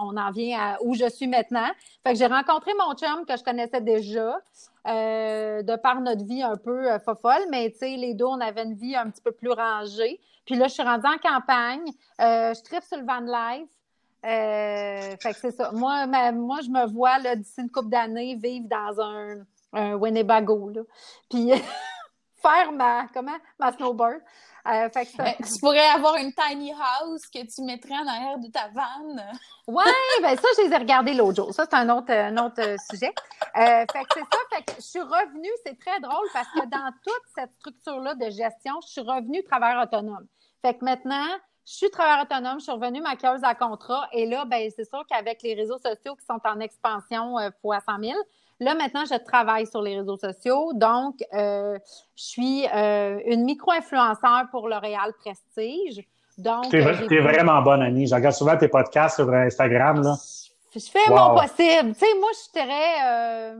[0.00, 1.68] on en vient à où je suis maintenant.
[2.04, 4.40] Fait que j'ai rencontré mon chum que je connaissais déjà,
[4.86, 8.74] de par notre vie un peu fofolle, mais tu sais, les deux, on avait une
[8.74, 10.20] vie un petit peu plus rangée.
[10.46, 13.70] Puis là, je suis rendue en campagne, je tripe sur le van life.
[14.22, 15.72] fait que c'est ça.
[15.72, 20.82] Moi, moi, je me vois d'ici une couple d'années vivre dans un un Winnebago, là.
[21.30, 21.50] Puis
[22.42, 24.20] faire ma, comment, ma snowboard.
[24.66, 28.38] Euh, fait que ben, tu pourrais avoir une tiny house que tu mettrais en arrière
[28.38, 29.24] de ta vanne.
[29.66, 29.84] Oui,
[30.20, 31.54] ben ça, je les ai regardés l'autre jour.
[31.54, 33.12] Ça, c'est un autre, un autre euh, sujet.
[33.56, 34.38] Euh, fait que c'est ça.
[34.52, 38.28] Fait que je suis revenue, c'est très drôle parce que dans toute cette structure-là de
[38.30, 40.26] gestion, je suis revenue travailleur autonome.
[40.60, 41.26] Fait que maintenant,
[41.64, 44.08] je suis travailleur autonome, je suis revenue maquilleuse à contrat.
[44.12, 47.80] Et là, ben, c'est sûr qu'avec les réseaux sociaux qui sont en expansion euh, fois
[47.80, 48.18] 100 000,
[48.60, 50.72] Là, maintenant, je travaille sur les réseaux sociaux.
[50.74, 51.78] Donc, euh,
[52.16, 56.04] je suis euh, une micro-influenceur pour L'Oréal Prestige.
[56.36, 58.06] Donc, tu es, euh, vraiment bonne, Annie.
[58.06, 60.02] Je regarde souvent tes podcasts sur Instagram.
[60.02, 60.16] Là.
[60.74, 61.92] Je fais mon possible.
[61.92, 63.54] Tu sais, moi, je dirais,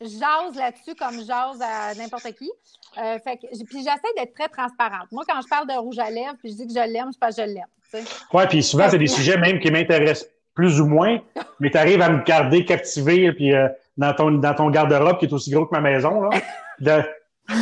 [0.00, 2.50] jase là-dessus comme jase à n'importe qui.
[2.94, 5.10] fait que, puis j'essaie d'être très transparente.
[5.10, 7.20] Moi, quand je parle de rouge à lèvres, puis je dis que je l'aime, c'est
[7.20, 8.04] parce que je l'aime.
[8.32, 11.18] Oui, puis souvent, c'est des sujets même qui m'intéressent plus ou moins,
[11.60, 13.52] mais tu arrives à me garder captivé, puis
[13.98, 16.30] dans ton, dans ton garde-robe qui est aussi gros que ma maison, là.
[16.78, 17.02] De...
[17.48, 17.54] tu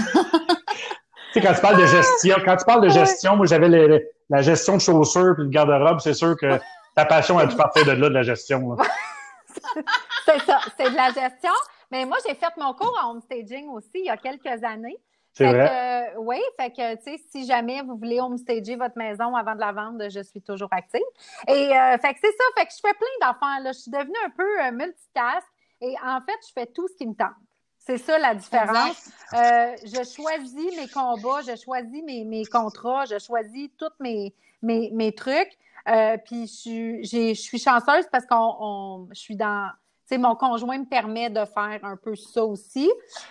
[1.32, 4.74] sais, quand tu parles de gestion, quand tu parles de gestion, moi, j'avais la gestion
[4.74, 6.60] de chaussures puis le garde-robe, c'est sûr que
[6.94, 8.76] ta passion a dû partir de là, de la gestion,
[10.26, 11.52] c'est ça, c'est de la gestion.
[11.90, 14.98] Mais moi, j'ai fait mon cours en homestaging aussi il y a quelques années.
[15.32, 16.14] C'est vrai.
[16.18, 19.72] oui, fait que, tu sais, si jamais vous voulez homestager votre maison avant de la
[19.72, 21.00] vendre, je suis toujours active.
[21.48, 23.72] Et, euh, fait que c'est ça, fait que je fais plein d'affaires, là.
[23.72, 25.46] Je suis devenue un peu euh, multitask.
[25.80, 27.34] Et en fait, je fais tout ce qui me tente.
[27.78, 29.10] C'est ça la différence.
[29.32, 34.90] Euh, je choisis mes combats, je choisis mes, mes contrats, je choisis tous mes, mes,
[34.92, 35.56] mes trucs.
[35.88, 39.70] Euh, puis je, je suis chanceuse parce qu'on je suis dans.
[40.08, 42.90] Tu sais, mon conjoint me permet de faire un peu ça aussi.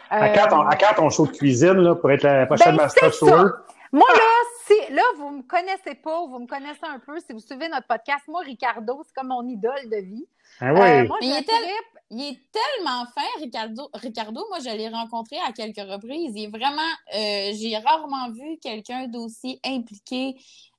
[0.09, 2.83] à, quand ton, à quand ton show de cuisine là, pour être la prochaine ben,
[2.83, 3.11] Master
[3.91, 4.21] Moi, là,
[4.65, 7.87] si, là, vous me connaissez pas, vous me connaissez un peu, si vous suivez notre
[7.87, 10.27] podcast, moi, Ricardo, c'est comme mon idole de vie.
[10.59, 10.81] Ah oui.
[10.81, 11.49] Euh, moi, il, est
[12.11, 13.89] il, est tellement fin, Ricardo.
[13.93, 16.33] Ricardo, moi, je l'ai rencontré à quelques reprises.
[16.35, 16.81] Il est vraiment.
[17.15, 20.35] Euh, j'ai rarement vu quelqu'un d'aussi impliqué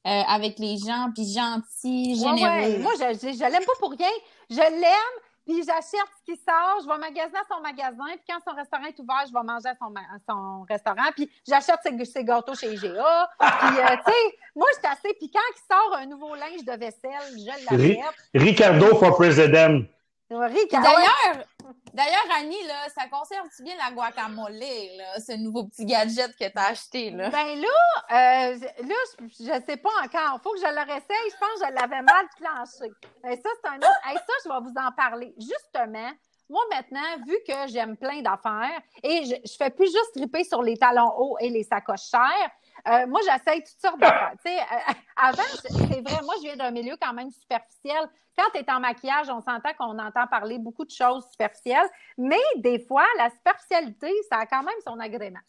[0.06, 2.78] euh, avec les gens, puis gentil, généreux.
[2.78, 4.08] Moi, je, je, je l'aime pas pour rien.
[4.48, 5.16] Je l'aime,
[5.46, 8.84] puis j'achète ce qui sort, je vais magasiner à son magasin, puis quand son restaurant
[8.84, 9.94] est ouvert, je vais manger à son,
[10.28, 13.30] son restaurant, puis j'achète ses, gâteaux chez IGA.
[13.38, 15.14] Puis, euh, tu sais, moi, je suis assez...
[15.18, 18.14] Puis quand il sort un nouveau linge de vaisselle, je l'achète.
[18.34, 19.84] Ricardo for president.
[20.30, 21.46] D'ailleurs,
[21.92, 26.58] D'ailleurs, Annie, là, ça conserve-tu bien la guacamole, là, ce nouveau petit gadget que tu
[26.58, 27.30] as acheté, là?
[27.30, 27.68] Ben là,
[28.10, 30.40] euh, là, je, je sais pas encore.
[30.42, 31.30] Faut que je le réessaye.
[31.30, 32.92] Je pense que je l'avais mal planché.
[33.30, 34.00] Et ça, c'est un autre.
[34.04, 35.34] Hey, ça, je vais vous en parler.
[35.38, 36.10] Justement,
[36.48, 40.62] moi, maintenant, vu que j'aime plein d'affaires et je, je fais plus juste triper sur
[40.62, 42.50] les talons hauts et les sacoches chères,
[42.88, 44.34] euh, moi, j'essaye toutes sortes d'affaires.
[44.46, 48.08] Euh, avant, c'est vrai, moi, je viens d'un milieu quand même superficiel.
[48.36, 52.40] Quand tu es en maquillage, on s'entend qu'on entend parler beaucoup de choses superficielles, mais
[52.56, 55.40] des fois, la superficialité, ça a quand même son agrément.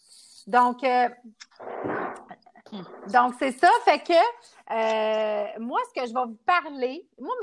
[0.47, 1.09] Donc, euh,
[3.11, 3.69] donc c'est ça.
[3.85, 7.35] Fait que euh, moi, ce que je vais vous parler, moi,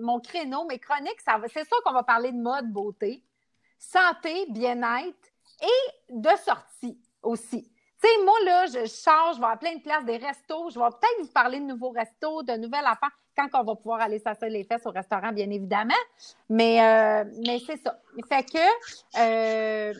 [0.00, 3.22] mon créneau, mes chroniques, ça c'est sûr qu'on va parler de mode, beauté,
[3.78, 7.70] santé, bien-être et de sortie aussi.
[8.00, 10.70] Tu sais, moi, là, je charge, je vais à plein de places, des restos.
[10.70, 14.00] Je vais peut-être vous parler de nouveaux restos, de nouvelles affaires, quand on va pouvoir
[14.00, 15.94] aller s'asseoir les fesses au restaurant, bien évidemment.
[16.48, 17.98] Mais, euh, mais c'est ça.
[18.28, 18.58] Fait que,
[19.18, 19.94] euh,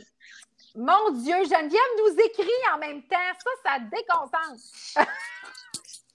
[0.77, 3.17] mon Dieu, Geneviève nous écrit en même temps.
[3.65, 4.63] Ça, ça déconcentre.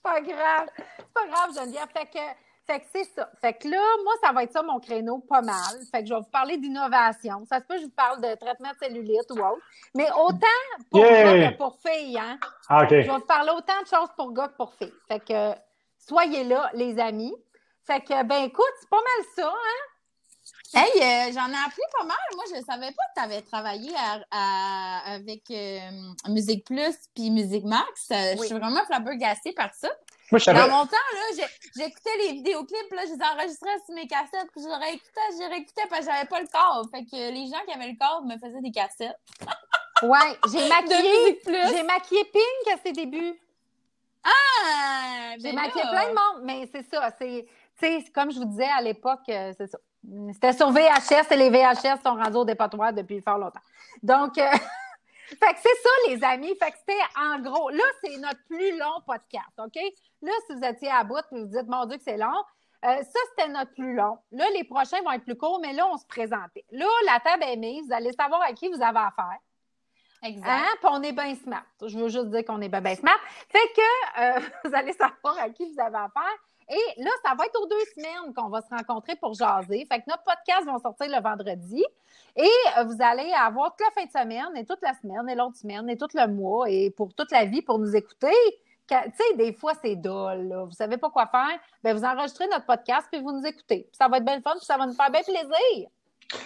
[0.04, 0.70] pas grave.
[0.98, 1.88] C'est pas grave, Geneviève.
[1.94, 2.20] Fait que,
[2.66, 3.30] fait que c'est ça.
[3.41, 5.80] Fait que là, moi, ça va être ça mon créneau pas mal.
[5.91, 7.45] Fait que je vais vous parler d'innovation.
[7.49, 9.61] Ça se peut que je vous parle de traitement de cellulite ou autre.
[9.95, 10.47] Mais autant
[10.89, 11.39] pour Yeah!
[11.39, 12.39] gars que pour filles, hein.
[12.70, 12.89] Ah, OK.
[12.89, 14.93] Je vais vous parler autant de choses pour gars que pour filles.
[15.07, 15.53] Fait que
[15.97, 17.36] soyez là, les amis.
[17.86, 19.89] Fait que, ben écoute, c'est pas mal ça, hein?
[20.76, 22.18] Hey, euh, j'en ai appris pas mal.
[22.36, 25.80] Moi, je savais pas que tu avais travaillé à- à- avec euh,
[26.30, 28.09] Musique Plus puis Musique Max.
[28.11, 29.89] Euh, Je suis vraiment flabbergastée par ça.
[30.34, 30.60] Moi, je savais.
[30.62, 34.50] Dans mon temps, là, j'ai- j'écoutais les vidéoclips, là, je les enregistrais sur mes cassettes,
[34.52, 36.84] puis je les réécoutais, je les réécoutais parce que j'avais pas le corps.
[36.90, 39.16] Fait que les gens qui avaient le corps me faisaient des cassettes.
[40.02, 41.40] Ouais, j'ai maquillé.
[41.46, 43.40] J'ai maquillé Pink à ses débuts.
[44.24, 45.36] Ah!
[45.38, 45.92] J'ai ben maquillé là.
[45.92, 47.10] plein de monde, mais c'est ça.
[47.18, 47.46] C'est,
[47.80, 49.78] tu sais, comme je vous disais à l'époque, euh, c'est ça.
[50.34, 53.62] C'était sur VHS et les VHS sont rendus au dépotoir depuis fort longtemps.
[54.02, 54.52] Donc, euh,
[55.30, 56.54] fait que c'est ça, les amis.
[56.62, 57.70] Fait que c'était en gros.
[57.70, 59.80] Là, c'est notre plus long podcast, OK?
[60.24, 62.44] Là, si vous étiez à bout vous dites, mon Dieu, que c'est long.
[62.86, 64.18] euh, ça, c'était notre plus long.
[64.32, 66.66] Là, les prochains vont être plus courts, mais là, on se présentait.
[66.72, 67.86] Là, la table est mise.
[67.88, 69.38] Vous allez savoir à qui vous avez affaire.
[70.24, 70.48] Exact.
[70.48, 70.76] Hein?
[70.80, 71.66] Puis on est bien smart.
[71.86, 73.20] Je veux juste dire qu'on est bien, bien smart.
[73.50, 76.38] Fait que euh, vous allez savoir à qui vous avez affaire.
[76.70, 79.86] Et là, ça va être aux deux semaines qu'on va se rencontrer pour jaser.
[79.92, 81.84] Fait que notre podcast va sortir le vendredi.
[82.38, 85.36] Et euh, vous allez avoir toute la fin de semaine et toute la semaine et
[85.36, 88.34] l'autre semaine et tout le mois et pour toute la vie pour nous écouter.
[89.06, 90.64] Tu sais, des fois, c'est dole, là.
[90.66, 91.60] Vous savez pas quoi faire.
[91.84, 93.88] Ben, vous enregistrez notre podcast puis vous nous écoutez.
[93.89, 95.88] Puis ça va être bien fun puis ça va nous faire bien plaisir.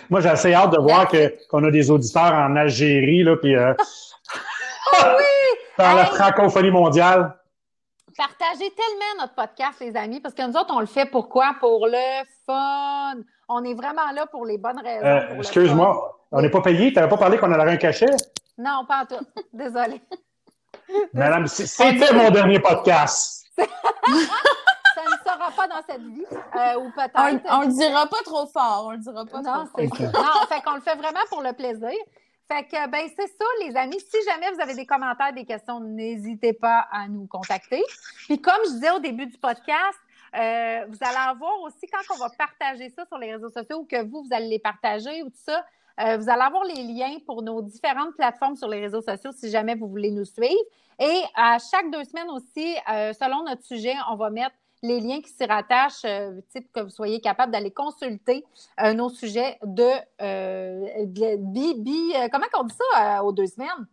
[0.09, 3.55] Moi, j'ai assez hâte de voir que, qu'on a des auditeurs en Algérie, là, puis
[3.55, 3.73] euh,
[5.77, 7.35] dans la francophonie mondiale.
[8.17, 11.55] Partagez tellement notre podcast, les amis, parce que nous autres, on le fait pourquoi?
[11.59, 13.21] Pour le fun.
[13.47, 15.05] On est vraiment là pour les bonnes raisons.
[15.05, 16.89] Euh, excuse-moi, on n'est pas payé?
[16.89, 18.09] Tu n'avais pas parlé qu'on allait un cachet?
[18.57, 19.25] Non, pas en tout.
[19.53, 20.01] Désolée.
[21.13, 23.45] Madame, c'était mon dernier podcast.
[23.57, 26.25] Ça ne sera pas dans cette vie.
[26.31, 27.45] Euh, ou On, peut-être.
[27.51, 28.85] on le dira pas trop fort.
[28.87, 29.97] On le dira pas Non, trop c'est fort.
[29.97, 30.21] ça.
[30.21, 31.91] Non, fait qu'on le fait vraiment pour le plaisir.
[32.51, 33.99] Fait que, ben, c'est ça, les amis.
[33.99, 37.83] Si jamais vous avez des commentaires, des questions, n'hésitez pas à nous contacter.
[38.27, 39.99] Puis, comme je disais au début du podcast,
[40.35, 43.85] euh, vous allez avoir aussi, quand on va partager ça sur les réseaux sociaux ou
[43.85, 45.63] que vous, vous allez les partager ou tout ça,
[45.99, 49.49] euh, vous allez avoir les liens pour nos différentes plateformes sur les réseaux sociaux si
[49.49, 50.53] jamais vous voulez nous suivre.
[50.99, 55.21] Et à chaque deux semaines aussi, euh, selon notre sujet, on va mettre les liens
[55.21, 58.45] qui s'y rattachent, euh, type que vous soyez capable d'aller consulter
[58.81, 59.89] euh, nos sujets de,
[60.21, 63.87] euh, de- bi, bi- comment on dit ça aux deux semaines?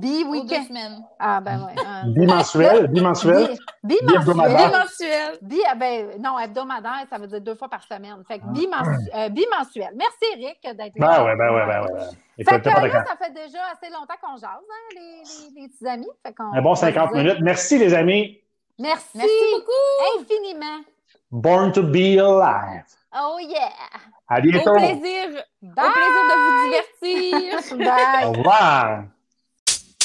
[0.00, 0.46] Bi Aux week-end.
[0.60, 1.04] deux semaines.
[1.18, 1.74] Ah ben ouais.
[1.78, 3.56] euh, Bimensuel, bimensuel.
[3.82, 4.70] bimensuel.
[4.72, 5.38] Mensuel.
[5.42, 8.22] Bi, ah ben, non, hebdomadaire, ça veut dire deux fois par semaine.
[8.26, 9.90] Fait que bimensu- euh, bimensuel.
[9.96, 11.18] Merci, Eric, d'être là.
[11.18, 12.00] Ben ouais, ben ouais, ben ouais.
[12.38, 12.44] ben.
[12.48, 13.10] Fait que là, quand.
[13.10, 16.08] ça fait déjà assez longtemps qu'on jase, hein, les, les, les petits amis.
[16.26, 17.38] Fait qu'on- Un bon 50 on va minutes.
[17.40, 18.40] Merci, les amis.
[18.78, 20.20] Merci, Merci beaucoup.
[20.22, 20.80] infiniment.
[21.30, 22.84] Born to be alive.
[23.16, 23.70] Oh yeah!
[24.28, 24.72] À Au bientôt.
[24.72, 25.42] plaisir.
[25.62, 25.84] Bye!
[25.86, 27.78] Au plaisir de vous divertir.
[27.78, 28.26] Bye!
[28.26, 29.04] Au revoir.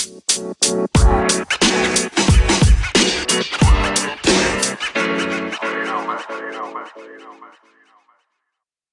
[0.10, 0.16] You
[5.86, 6.20] know, man.
[6.98, 7.59] You man.